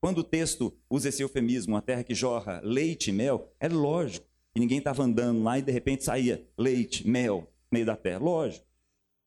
Quando 0.00 0.18
o 0.18 0.24
texto 0.24 0.74
usa 0.88 1.10
esse 1.10 1.22
eufemismo, 1.22 1.74
uma 1.74 1.82
terra 1.82 2.02
que 2.02 2.14
jorra 2.14 2.60
leite 2.64 3.10
e 3.10 3.12
mel, 3.12 3.54
é 3.60 3.68
lógico 3.68 4.26
que 4.52 4.58
ninguém 4.58 4.78
estava 4.78 5.02
andando 5.02 5.42
lá 5.42 5.58
e 5.58 5.62
de 5.62 5.70
repente 5.70 6.04
saía 6.04 6.48
leite, 6.56 7.06
mel 7.06 7.52
no 7.70 7.76
meio 7.76 7.86
da 7.86 7.96
terra. 7.96 8.18
Lógico. 8.18 8.66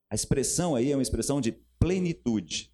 A 0.10 0.16
expressão 0.16 0.76
aí 0.76 0.92
é 0.92 0.96
uma 0.96 1.02
expressão 1.02 1.40
de 1.40 1.52
plenitude. 1.80 2.74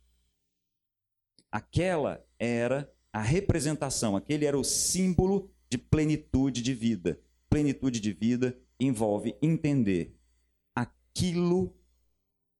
Aquela 1.51 2.25
era 2.38 2.91
a 3.12 3.21
representação, 3.21 4.15
aquele 4.15 4.45
era 4.45 4.58
o 4.58 4.63
símbolo 4.63 5.51
de 5.69 5.77
plenitude 5.77 6.62
de 6.62 6.73
vida 6.73 7.21
plenitude 7.49 7.99
de 7.99 8.13
vida 8.13 8.58
envolve 8.79 9.36
entender 9.41 10.15
aquilo 10.75 11.75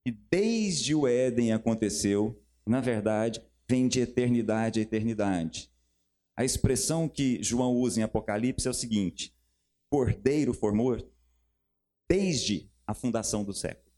que 0.04 0.12
desde 0.12 0.96
o 0.96 1.08
Éden 1.08 1.54
aconteceu, 1.54 2.42
na 2.66 2.82
verdade, 2.82 3.42
vem 3.70 3.88
de 3.88 4.02
eternidade 4.02 4.80
a 4.80 4.84
eternidade. 4.84 5.72
A 6.36 6.44
expressão 6.44 7.08
que 7.08 7.42
João 7.44 7.76
usa 7.76 8.00
em 8.00 8.04
Apocalipse 8.04 8.68
é 8.68 8.72
o 8.72 8.74
seguinte: 8.74 9.36
Cordeiro 9.90 10.54
for 10.54 10.74
morto 10.74 11.12
desde 12.10 12.70
a 12.88 12.94
fundação 12.94 13.44
do 13.44 13.54
século. 13.54 13.94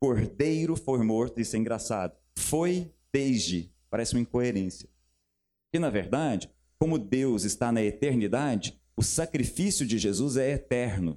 Cordeiro 0.00 0.76
for 0.76 1.02
morto, 1.02 1.40
isso 1.40 1.56
é 1.56 1.58
engraçado. 1.58 2.16
Foi 2.36 2.92
desde, 3.12 3.72
parece 3.90 4.14
uma 4.14 4.20
incoerência. 4.20 4.88
Porque, 5.64 5.78
na 5.78 5.90
verdade, 5.90 6.50
como 6.82 6.98
Deus 6.98 7.44
está 7.44 7.70
na 7.70 7.80
eternidade, 7.80 8.76
o 8.96 9.04
sacrifício 9.04 9.86
de 9.86 9.98
Jesus 9.98 10.36
é 10.36 10.50
eterno. 10.50 11.16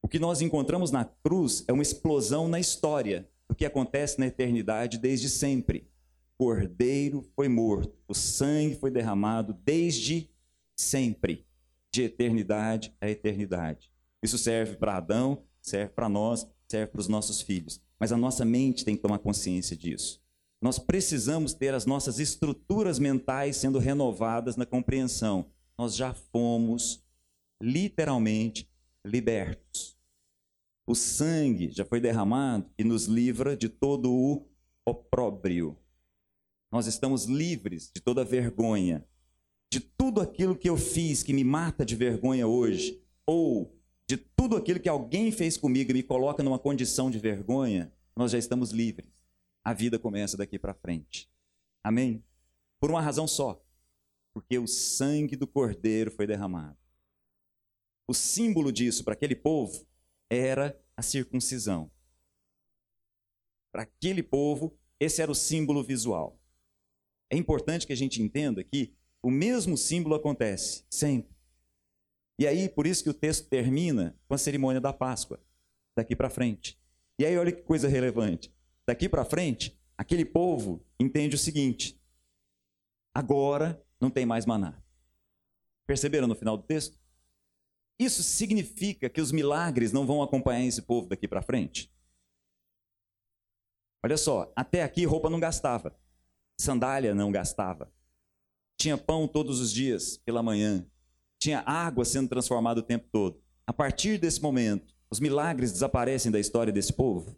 O 0.00 0.08
que 0.08 0.18
nós 0.18 0.40
encontramos 0.40 0.90
na 0.90 1.04
cruz 1.04 1.66
é 1.68 1.72
uma 1.74 1.82
explosão 1.82 2.48
na 2.48 2.58
história, 2.58 3.28
o 3.46 3.54
que 3.54 3.66
acontece 3.66 4.18
na 4.18 4.26
eternidade 4.26 4.96
desde 4.96 5.28
sempre. 5.28 5.86
O 6.32 6.44
cordeiro 6.46 7.22
foi 7.36 7.46
morto, 7.46 7.94
o 8.08 8.14
sangue 8.14 8.76
foi 8.76 8.90
derramado 8.90 9.52
desde 9.52 10.30
sempre, 10.74 11.46
de 11.92 12.04
eternidade 12.04 12.96
a 12.98 13.06
eternidade. 13.06 13.92
Isso 14.22 14.38
serve 14.38 14.76
para 14.76 14.96
Adão, 14.96 15.42
serve 15.60 15.92
para 15.92 16.08
nós, 16.08 16.46
serve 16.66 16.86
para 16.86 17.00
os 17.02 17.08
nossos 17.08 17.42
filhos. 17.42 17.82
Mas 18.00 18.12
a 18.12 18.16
nossa 18.16 18.46
mente 18.46 18.82
tem 18.82 18.96
que 18.96 19.02
tomar 19.02 19.18
consciência 19.18 19.76
disso. 19.76 20.21
Nós 20.62 20.78
precisamos 20.78 21.52
ter 21.52 21.74
as 21.74 21.84
nossas 21.84 22.20
estruturas 22.20 23.00
mentais 23.00 23.56
sendo 23.56 23.80
renovadas 23.80 24.56
na 24.56 24.64
compreensão. 24.64 25.46
Nós 25.76 25.96
já 25.96 26.14
fomos 26.14 27.04
literalmente 27.60 28.70
libertos. 29.04 29.98
O 30.86 30.94
sangue 30.94 31.70
já 31.72 31.84
foi 31.84 32.00
derramado 32.00 32.70
e 32.78 32.84
nos 32.84 33.06
livra 33.06 33.56
de 33.56 33.68
todo 33.68 34.12
o 34.12 34.46
opróbrio. 34.86 35.76
Nós 36.70 36.86
estamos 36.86 37.24
livres 37.24 37.90
de 37.94 38.00
toda 38.00 38.24
vergonha. 38.24 39.04
de 39.72 39.80
tudo 39.80 40.20
aquilo 40.20 40.54
que 40.54 40.68
eu 40.68 40.76
fiz 40.76 41.22
que 41.22 41.32
me 41.32 41.42
mata 41.42 41.82
de 41.82 41.96
vergonha 41.96 42.46
hoje, 42.46 43.02
ou 43.24 43.74
de 44.06 44.18
tudo 44.18 44.54
aquilo 44.54 44.78
que 44.78 44.88
alguém 44.88 45.32
fez 45.32 45.56
comigo 45.56 45.90
e 45.90 45.94
me 45.94 46.02
coloca 46.02 46.42
numa 46.42 46.58
condição 46.58 47.10
de 47.10 47.18
vergonha, 47.18 47.90
nós 48.14 48.32
já 48.32 48.36
estamos 48.36 48.70
livres. 48.70 49.21
A 49.64 49.72
vida 49.72 49.98
começa 49.98 50.36
daqui 50.36 50.58
para 50.58 50.74
frente. 50.74 51.30
Amém? 51.84 52.24
Por 52.80 52.90
uma 52.90 53.00
razão 53.00 53.28
só. 53.28 53.64
Porque 54.32 54.58
o 54.58 54.66
sangue 54.66 55.36
do 55.36 55.46
cordeiro 55.46 56.10
foi 56.10 56.26
derramado. 56.26 56.76
O 58.08 58.14
símbolo 58.14 58.72
disso 58.72 59.04
para 59.04 59.14
aquele 59.14 59.36
povo 59.36 59.86
era 60.30 60.78
a 60.96 61.02
circuncisão. 61.02 61.90
Para 63.72 63.82
aquele 63.82 64.22
povo, 64.22 64.76
esse 64.98 65.22
era 65.22 65.30
o 65.30 65.34
símbolo 65.34 65.82
visual. 65.82 66.38
É 67.30 67.36
importante 67.36 67.86
que 67.86 67.92
a 67.92 67.96
gente 67.96 68.20
entenda 68.20 68.62
que 68.62 68.94
o 69.22 69.30
mesmo 69.30 69.76
símbolo 69.76 70.14
acontece 70.14 70.84
sempre. 70.90 71.34
E 72.38 72.46
aí, 72.46 72.68
por 72.68 72.86
isso 72.86 73.04
que 73.04 73.10
o 73.10 73.14
texto 73.14 73.48
termina 73.48 74.18
com 74.26 74.34
a 74.34 74.38
cerimônia 74.38 74.80
da 74.80 74.92
Páscoa, 74.92 75.40
daqui 75.96 76.16
para 76.16 76.28
frente. 76.28 76.78
E 77.18 77.24
aí, 77.24 77.36
olha 77.38 77.52
que 77.52 77.62
coisa 77.62 77.88
relevante. 77.88 78.52
Daqui 78.86 79.08
para 79.08 79.24
frente, 79.24 79.78
aquele 79.96 80.24
povo 80.24 80.84
entende 80.98 81.36
o 81.36 81.38
seguinte: 81.38 82.00
agora 83.14 83.84
não 84.00 84.10
tem 84.10 84.26
mais 84.26 84.44
maná. 84.46 84.82
Perceberam 85.86 86.26
no 86.26 86.34
final 86.34 86.56
do 86.56 86.64
texto? 86.64 86.98
Isso 87.98 88.22
significa 88.22 89.08
que 89.08 89.20
os 89.20 89.30
milagres 89.30 89.92
não 89.92 90.06
vão 90.06 90.22
acompanhar 90.22 90.64
esse 90.64 90.82
povo 90.82 91.08
daqui 91.08 91.28
para 91.28 91.42
frente? 91.42 91.92
Olha 94.04 94.16
só, 94.16 94.52
até 94.56 94.82
aqui 94.82 95.04
roupa 95.04 95.30
não 95.30 95.38
gastava, 95.38 95.96
sandália 96.58 97.14
não 97.14 97.30
gastava, 97.30 97.92
tinha 98.76 98.98
pão 98.98 99.28
todos 99.28 99.60
os 99.60 99.72
dias 99.72 100.16
pela 100.16 100.42
manhã, 100.42 100.84
tinha 101.38 101.60
água 101.60 102.04
sendo 102.04 102.28
transformada 102.28 102.80
o 102.80 102.82
tempo 102.82 103.08
todo. 103.12 103.40
A 103.64 103.72
partir 103.72 104.18
desse 104.18 104.42
momento, 104.42 104.92
os 105.08 105.20
milagres 105.20 105.70
desaparecem 105.70 106.32
da 106.32 106.40
história 106.40 106.72
desse 106.72 106.92
povo? 106.92 107.36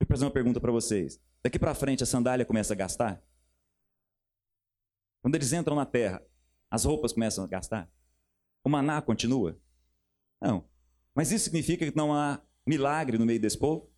Eu 0.00 0.06
fazer 0.06 0.24
uma 0.24 0.30
pergunta 0.30 0.60
para 0.60 0.72
vocês. 0.72 1.20
Daqui 1.42 1.58
para 1.58 1.74
frente 1.74 2.02
a 2.02 2.06
sandália 2.06 2.44
começa 2.44 2.72
a 2.74 2.76
gastar? 2.76 3.22
Quando 5.22 5.34
eles 5.34 5.52
entram 5.52 5.74
na 5.74 5.86
terra, 5.86 6.22
as 6.70 6.84
roupas 6.84 7.12
começam 7.12 7.44
a 7.44 7.48
gastar? 7.48 7.90
O 8.64 8.68
maná 8.68 9.00
continua? 9.00 9.58
Não. 10.40 10.68
Mas 11.14 11.32
isso 11.32 11.44
significa 11.44 11.90
que 11.90 11.96
não 11.96 12.12
há 12.12 12.40
milagre 12.66 13.16
no 13.16 13.24
meio 13.24 13.40
desse 13.40 13.58
povo? 13.58 13.90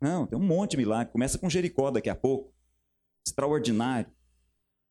Não, 0.00 0.26
tem 0.26 0.38
um 0.38 0.42
monte 0.42 0.72
de 0.72 0.78
milagre. 0.78 1.12
Começa 1.12 1.38
com 1.38 1.50
Jericó 1.50 1.90
daqui 1.90 2.08
a 2.08 2.14
pouco. 2.14 2.52
Extraordinário. 3.26 4.10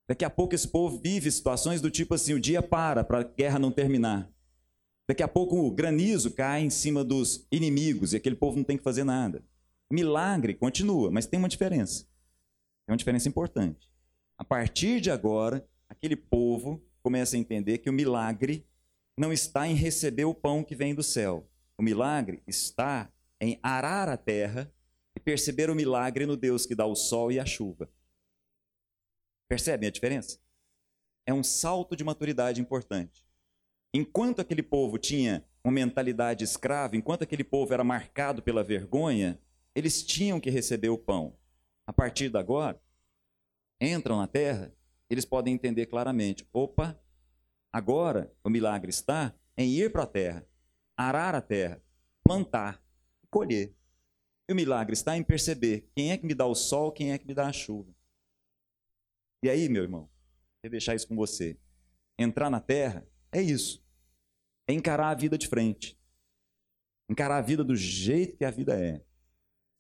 Daqui 0.07 0.23
a 0.23 0.29
pouco 0.29 0.53
esse 0.53 0.67
povo 0.67 0.99
vive 0.99 1.31
situações 1.31 1.81
do 1.81 1.89
tipo 1.89 2.13
assim: 2.13 2.33
o 2.33 2.39
dia 2.39 2.61
para 2.61 3.03
para 3.03 3.19
a 3.19 3.23
guerra 3.23 3.59
não 3.59 3.71
terminar. 3.71 4.31
Daqui 5.07 5.23
a 5.23 5.27
pouco 5.27 5.57
o 5.57 5.71
granizo 5.71 6.31
cai 6.31 6.61
em 6.61 6.69
cima 6.69 7.03
dos 7.03 7.47
inimigos 7.51 8.13
e 8.13 8.17
aquele 8.17 8.35
povo 8.35 8.57
não 8.57 8.63
tem 8.63 8.77
que 8.77 8.83
fazer 8.83 9.03
nada. 9.03 9.43
Milagre 9.93 10.53
continua, 10.53 11.11
mas 11.11 11.25
tem 11.25 11.37
uma 11.37 11.49
diferença. 11.49 12.07
É 12.87 12.91
uma 12.91 12.97
diferença 12.97 13.27
importante. 13.27 13.91
A 14.37 14.43
partir 14.43 14.99
de 14.99 15.11
agora, 15.11 15.67
aquele 15.87 16.15
povo 16.15 16.83
começa 17.01 17.35
a 17.35 17.39
entender 17.39 17.79
que 17.79 17.89
o 17.89 17.93
milagre 17.93 18.65
não 19.17 19.31
está 19.31 19.67
em 19.67 19.75
receber 19.75 20.25
o 20.25 20.33
pão 20.33 20.63
que 20.63 20.75
vem 20.75 20.95
do 20.95 21.03
céu. 21.03 21.49
O 21.77 21.83
milagre 21.83 22.41
está 22.47 23.11
em 23.39 23.59
arar 23.61 24.07
a 24.07 24.17
terra 24.17 24.71
e 25.15 25.19
perceber 25.19 25.69
o 25.69 25.75
milagre 25.75 26.25
no 26.25 26.37
Deus 26.37 26.65
que 26.65 26.75
dá 26.75 26.85
o 26.85 26.95
sol 26.95 27.31
e 27.31 27.39
a 27.39 27.45
chuva. 27.45 27.89
Percebem 29.47 29.89
a 29.89 29.91
diferença? 29.91 30.39
É 31.25 31.33
um 31.33 31.43
salto 31.43 31.95
de 31.95 32.03
maturidade 32.03 32.61
importante. 32.61 33.25
Enquanto 33.93 34.39
aquele 34.39 34.63
povo 34.63 34.97
tinha 34.97 35.45
uma 35.63 35.73
mentalidade 35.73 36.43
escrava, 36.43 36.95
enquanto 36.95 37.23
aquele 37.23 37.43
povo 37.43 37.73
era 37.73 37.83
marcado 37.83 38.41
pela 38.41 38.63
vergonha, 38.63 39.39
eles 39.75 40.03
tinham 40.03 40.39
que 40.39 40.49
receber 40.49 40.89
o 40.89 40.97
pão. 40.97 41.37
A 41.85 41.93
partir 41.93 42.29
de 42.29 42.37
agora, 42.37 42.81
entram 43.79 44.17
na 44.17 44.27
terra, 44.27 44.73
eles 45.09 45.25
podem 45.25 45.53
entender 45.53 45.87
claramente: 45.87 46.47
opa, 46.53 46.99
agora 47.71 48.33
o 48.43 48.49
milagre 48.49 48.89
está 48.89 49.35
em 49.57 49.69
ir 49.69 49.91
para 49.91 50.03
a 50.03 50.07
terra, 50.07 50.47
arar 50.95 51.35
a 51.35 51.41
terra, 51.41 51.81
plantar, 52.23 52.83
colher. 53.29 53.75
E 54.49 54.53
o 54.53 54.55
milagre 54.55 54.93
está 54.93 55.17
em 55.17 55.23
perceber 55.23 55.89
quem 55.95 56.11
é 56.11 56.17
que 56.17 56.25
me 56.25 56.33
dá 56.33 56.45
o 56.45 56.55
sol, 56.55 56.91
quem 56.91 57.13
é 57.13 57.17
que 57.17 57.25
me 57.25 57.33
dá 57.33 57.47
a 57.47 57.53
chuva. 57.53 57.93
E 59.43 59.49
aí, 59.49 59.67
meu 59.69 59.83
irmão, 59.83 60.09
vou 60.61 60.69
deixar 60.69 60.95
isso 60.95 61.07
com 61.07 61.15
você. 61.15 61.57
Entrar 62.17 62.49
na 62.49 62.59
terra 62.59 63.07
é 63.31 63.41
isso. 63.41 63.83
É 64.67 64.73
encarar 64.73 65.09
a 65.09 65.15
vida 65.15 65.37
de 65.37 65.47
frente. 65.47 65.99
Encarar 67.09 67.37
a 67.37 67.41
vida 67.41 67.63
do 67.63 67.75
jeito 67.75 68.37
que 68.37 68.45
a 68.45 68.51
vida 68.51 68.79
é. 68.79 69.03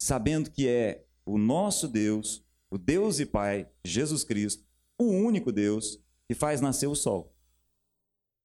Sabendo 0.01 0.49
que 0.49 0.67
é 0.67 1.05
o 1.23 1.37
nosso 1.37 1.87
Deus, 1.87 2.43
o 2.71 2.77
Deus 2.79 3.19
e 3.19 3.25
Pai, 3.25 3.69
Jesus 3.85 4.23
Cristo, 4.23 4.65
o 4.97 5.03
único 5.03 5.51
Deus 5.51 6.01
que 6.27 6.33
faz 6.33 6.59
nascer 6.59 6.87
o 6.87 6.95
sol 6.95 7.31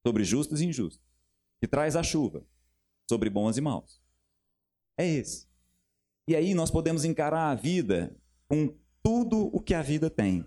sobre 0.06 0.22
justos 0.22 0.60
e 0.60 0.66
injustos, 0.66 1.02
que 1.58 1.66
traz 1.66 1.96
a 1.96 2.02
chuva 2.02 2.46
sobre 3.08 3.30
bons 3.30 3.56
e 3.56 3.62
maus. 3.62 4.02
É 4.98 5.08
esse. 5.08 5.48
E 6.28 6.36
aí 6.36 6.52
nós 6.52 6.70
podemos 6.70 7.06
encarar 7.06 7.50
a 7.50 7.54
vida 7.54 8.14
com 8.46 8.76
tudo 9.02 9.46
o 9.46 9.58
que 9.58 9.72
a 9.72 9.80
vida 9.80 10.10
tem. 10.10 10.44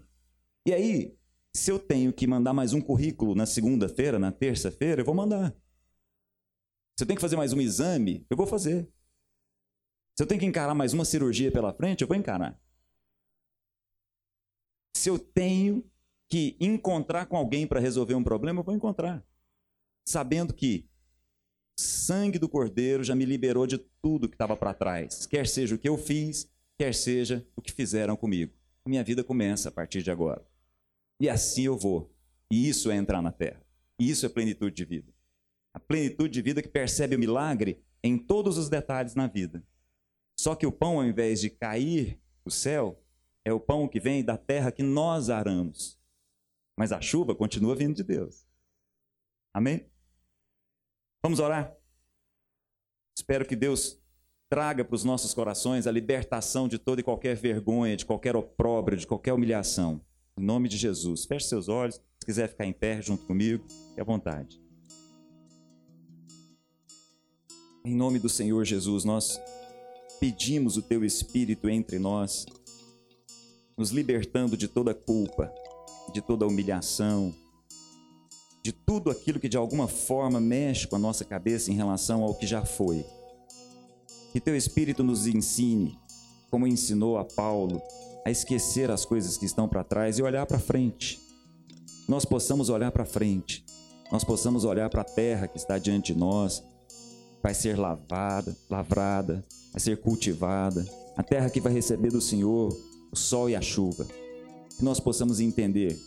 E 0.63 0.71
aí, 0.71 1.17
se 1.55 1.71
eu 1.71 1.79
tenho 1.79 2.13
que 2.13 2.27
mandar 2.27 2.53
mais 2.53 2.71
um 2.71 2.79
currículo 2.79 3.33
na 3.33 3.47
segunda-feira, 3.47 4.19
na 4.19 4.31
terça-feira, 4.31 5.01
eu 5.01 5.05
vou 5.05 5.15
mandar. 5.15 5.55
Se 6.95 7.03
eu 7.03 7.07
tenho 7.07 7.17
que 7.17 7.21
fazer 7.21 7.35
mais 7.35 7.51
um 7.51 7.59
exame, 7.59 8.27
eu 8.29 8.37
vou 8.37 8.45
fazer. 8.45 8.87
Se 10.19 10.23
eu 10.23 10.27
tenho 10.27 10.41
que 10.41 10.45
encarar 10.45 10.75
mais 10.75 10.91
uma 10.91 11.05
cirurgia 11.05 11.49
pela 11.49 11.71
frente, 11.71 12.01
eu 12.01 12.07
vou 12.09 12.17
encarar. 12.17 12.61
Se 14.93 15.09
eu 15.09 15.17
tenho 15.17 15.81
que 16.27 16.57
encontrar 16.59 17.25
com 17.25 17.37
alguém 17.37 17.65
para 17.65 17.79
resolver 17.79 18.15
um 18.15 18.23
problema, 18.23 18.59
eu 18.59 18.63
vou 18.65 18.75
encontrar. 18.75 19.25
Sabendo 20.05 20.53
que 20.53 20.89
o 21.79 21.81
sangue 21.81 22.37
do 22.37 22.49
Cordeiro 22.49 23.01
já 23.01 23.15
me 23.15 23.23
liberou 23.23 23.65
de 23.65 23.77
tudo 23.77 24.27
que 24.27 24.35
estava 24.35 24.57
para 24.57 24.73
trás. 24.73 25.25
Quer 25.25 25.47
seja 25.47 25.75
o 25.75 25.77
que 25.77 25.87
eu 25.87 25.97
fiz, 25.97 26.51
quer 26.77 26.93
seja 26.93 27.47
o 27.55 27.61
que 27.61 27.71
fizeram 27.71 28.17
comigo. 28.17 28.53
Minha 28.85 29.05
vida 29.05 29.23
começa 29.23 29.69
a 29.69 29.71
partir 29.71 30.03
de 30.03 30.11
agora. 30.11 30.45
E 31.17 31.29
assim 31.29 31.63
eu 31.63 31.77
vou. 31.77 32.13
E 32.51 32.67
isso 32.67 32.91
é 32.91 32.97
entrar 32.97 33.21
na 33.21 33.31
terra. 33.31 33.65
E 33.97 34.09
isso 34.09 34.25
é 34.25 34.29
plenitude 34.29 34.75
de 34.75 34.83
vida. 34.83 35.13
A 35.73 35.79
plenitude 35.79 36.33
de 36.33 36.41
vida 36.41 36.61
que 36.61 36.67
percebe 36.67 37.15
o 37.15 37.19
milagre 37.19 37.81
em 38.03 38.17
todos 38.17 38.57
os 38.57 38.67
detalhes 38.67 39.15
na 39.15 39.25
vida. 39.25 39.63
Só 40.39 40.55
que 40.55 40.65
o 40.65 40.71
pão, 40.71 40.99
ao 40.99 41.05
invés 41.05 41.41
de 41.41 41.49
cair 41.49 42.17
do 42.45 42.49
céu, 42.49 43.03
é 43.43 43.51
o 43.51 43.59
pão 43.59 43.89
que 43.89 43.99
vem 43.99 44.23
da 44.23 44.37
terra 44.37 44.71
que 44.71 44.81
nós 44.81 45.29
aramos. 45.29 45.99
Mas 46.77 46.93
a 46.93 47.01
chuva 47.01 47.35
continua 47.35 47.75
vindo 47.75 47.93
de 47.93 48.05
Deus. 48.05 48.47
Amém? 49.53 49.85
Vamos 51.21 51.41
orar? 51.41 51.75
Espero 53.17 53.45
que 53.45 53.53
Deus 53.53 54.01
traga 54.49 54.85
para 54.85 54.95
os 54.95 55.03
nossos 55.03 55.33
corações 55.33 55.85
a 55.85 55.91
libertação 55.91 56.69
de 56.69 56.79
toda 56.79 57.01
e 57.01 57.03
qualquer 57.03 57.35
vergonha, 57.35 57.97
de 57.97 58.05
qualquer 58.05 58.33
opróbrio, 58.33 58.97
de 58.97 59.05
qualquer 59.05 59.33
humilhação. 59.33 60.01
Em 60.37 60.41
nome 60.41 60.69
de 60.69 60.77
Jesus. 60.77 61.25
Feche 61.25 61.49
seus 61.49 61.67
olhos. 61.67 61.95
Se 62.17 62.25
quiser 62.25 62.47
ficar 62.47 62.65
em 62.65 62.71
pé 62.71 63.01
junto 63.01 63.25
comigo, 63.25 63.67
fique 63.89 63.99
à 63.99 64.05
vontade. 64.05 64.57
Em 67.83 67.93
nome 67.93 68.19
do 68.19 68.29
Senhor 68.29 68.63
Jesus, 68.63 69.03
nós 69.03 69.37
pedimos 70.19 70.77
o 70.77 70.81
teu 70.81 71.05
Espírito 71.05 71.69
entre 71.69 71.97
nós, 71.97 72.45
nos 73.77 73.91
libertando 73.91 74.57
de 74.57 74.67
toda 74.67 74.93
culpa, 74.93 75.51
de 76.13 76.21
toda 76.21 76.45
humilhação, 76.45 77.33
de 78.61 78.73
tudo 78.73 79.09
aquilo 79.09 79.39
que 79.39 79.47
de 79.47 79.57
alguma 79.57 79.87
forma 79.87 80.39
mexe 80.39 80.85
com 80.85 80.95
a 80.95 80.99
nossa 80.99 81.23
cabeça 81.23 81.71
em 81.71 81.75
relação 81.75 82.23
ao 82.23 82.35
que 82.35 82.45
já 82.45 82.65
foi. 82.65 83.05
Que 84.33 84.41
teu 84.41 84.55
Espírito 84.55 85.03
nos 85.03 85.25
ensine, 85.25 85.97
como 86.51 86.67
ensinou 86.67 87.17
a 87.17 87.23
Paulo, 87.23 87.81
a 88.25 88.29
esquecer 88.29 88.91
as 88.91 89.05
coisas 89.05 89.37
que 89.37 89.45
estão 89.45 89.67
para 89.67 89.83
trás 89.83 90.19
e 90.19 90.23
olhar 90.23 90.45
para 90.45 90.59
frente. 90.59 91.19
Nós 92.07 92.25
possamos 92.25 92.69
olhar 92.69 92.91
para 92.91 93.05
frente, 93.05 93.63
nós 94.11 94.23
possamos 94.23 94.65
olhar 94.65 94.89
para 94.89 95.01
a 95.01 95.05
terra 95.05 95.47
que 95.47 95.57
está 95.57 95.77
diante 95.77 96.13
de 96.13 96.19
nós, 96.19 96.63
vai 97.41 97.53
ser 97.53 97.77
lavada, 97.77 98.55
lavrada, 98.69 99.43
vai 99.71 99.79
ser 99.79 99.97
cultivada, 99.97 100.85
a 101.15 101.23
terra 101.23 101.49
que 101.49 101.61
vai 101.61 101.73
receber 101.73 102.11
do 102.11 102.21
Senhor 102.21 102.75
o 103.11 103.15
sol 103.15 103.49
e 103.49 103.55
a 103.55 103.61
chuva. 103.61 104.05
Que 104.77 104.83
nós 104.83 104.99
possamos 104.99 105.39
entender, 105.39 105.99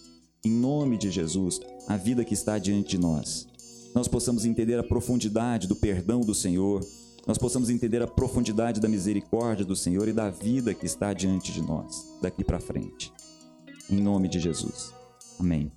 em 0.44 0.50
nome 0.50 0.96
de 0.96 1.10
Jesus, 1.10 1.60
a 1.88 1.96
vida 1.96 2.24
que 2.24 2.34
está 2.34 2.58
diante 2.58 2.90
de 2.90 2.98
nós. 2.98 3.46
Nós 3.94 4.08
possamos 4.08 4.44
entender 4.44 4.78
a 4.78 4.82
profundidade 4.82 5.66
do 5.66 5.76
perdão 5.76 6.20
do 6.20 6.34
Senhor, 6.34 6.80
nós 7.26 7.38
possamos 7.38 7.70
entender 7.70 8.02
a 8.02 8.06
profundidade 8.06 8.80
da 8.80 8.88
misericórdia 8.88 9.64
do 9.64 9.76
Senhor 9.76 10.08
e 10.08 10.12
da 10.12 10.28
vida 10.30 10.74
que 10.74 10.86
está 10.86 11.12
diante 11.12 11.52
de 11.52 11.62
nós, 11.62 12.04
daqui 12.20 12.42
para 12.42 12.58
frente. 12.58 13.12
Em 13.88 14.00
nome 14.00 14.28
de 14.28 14.40
Jesus. 14.40 14.92
Amém. 15.38 15.70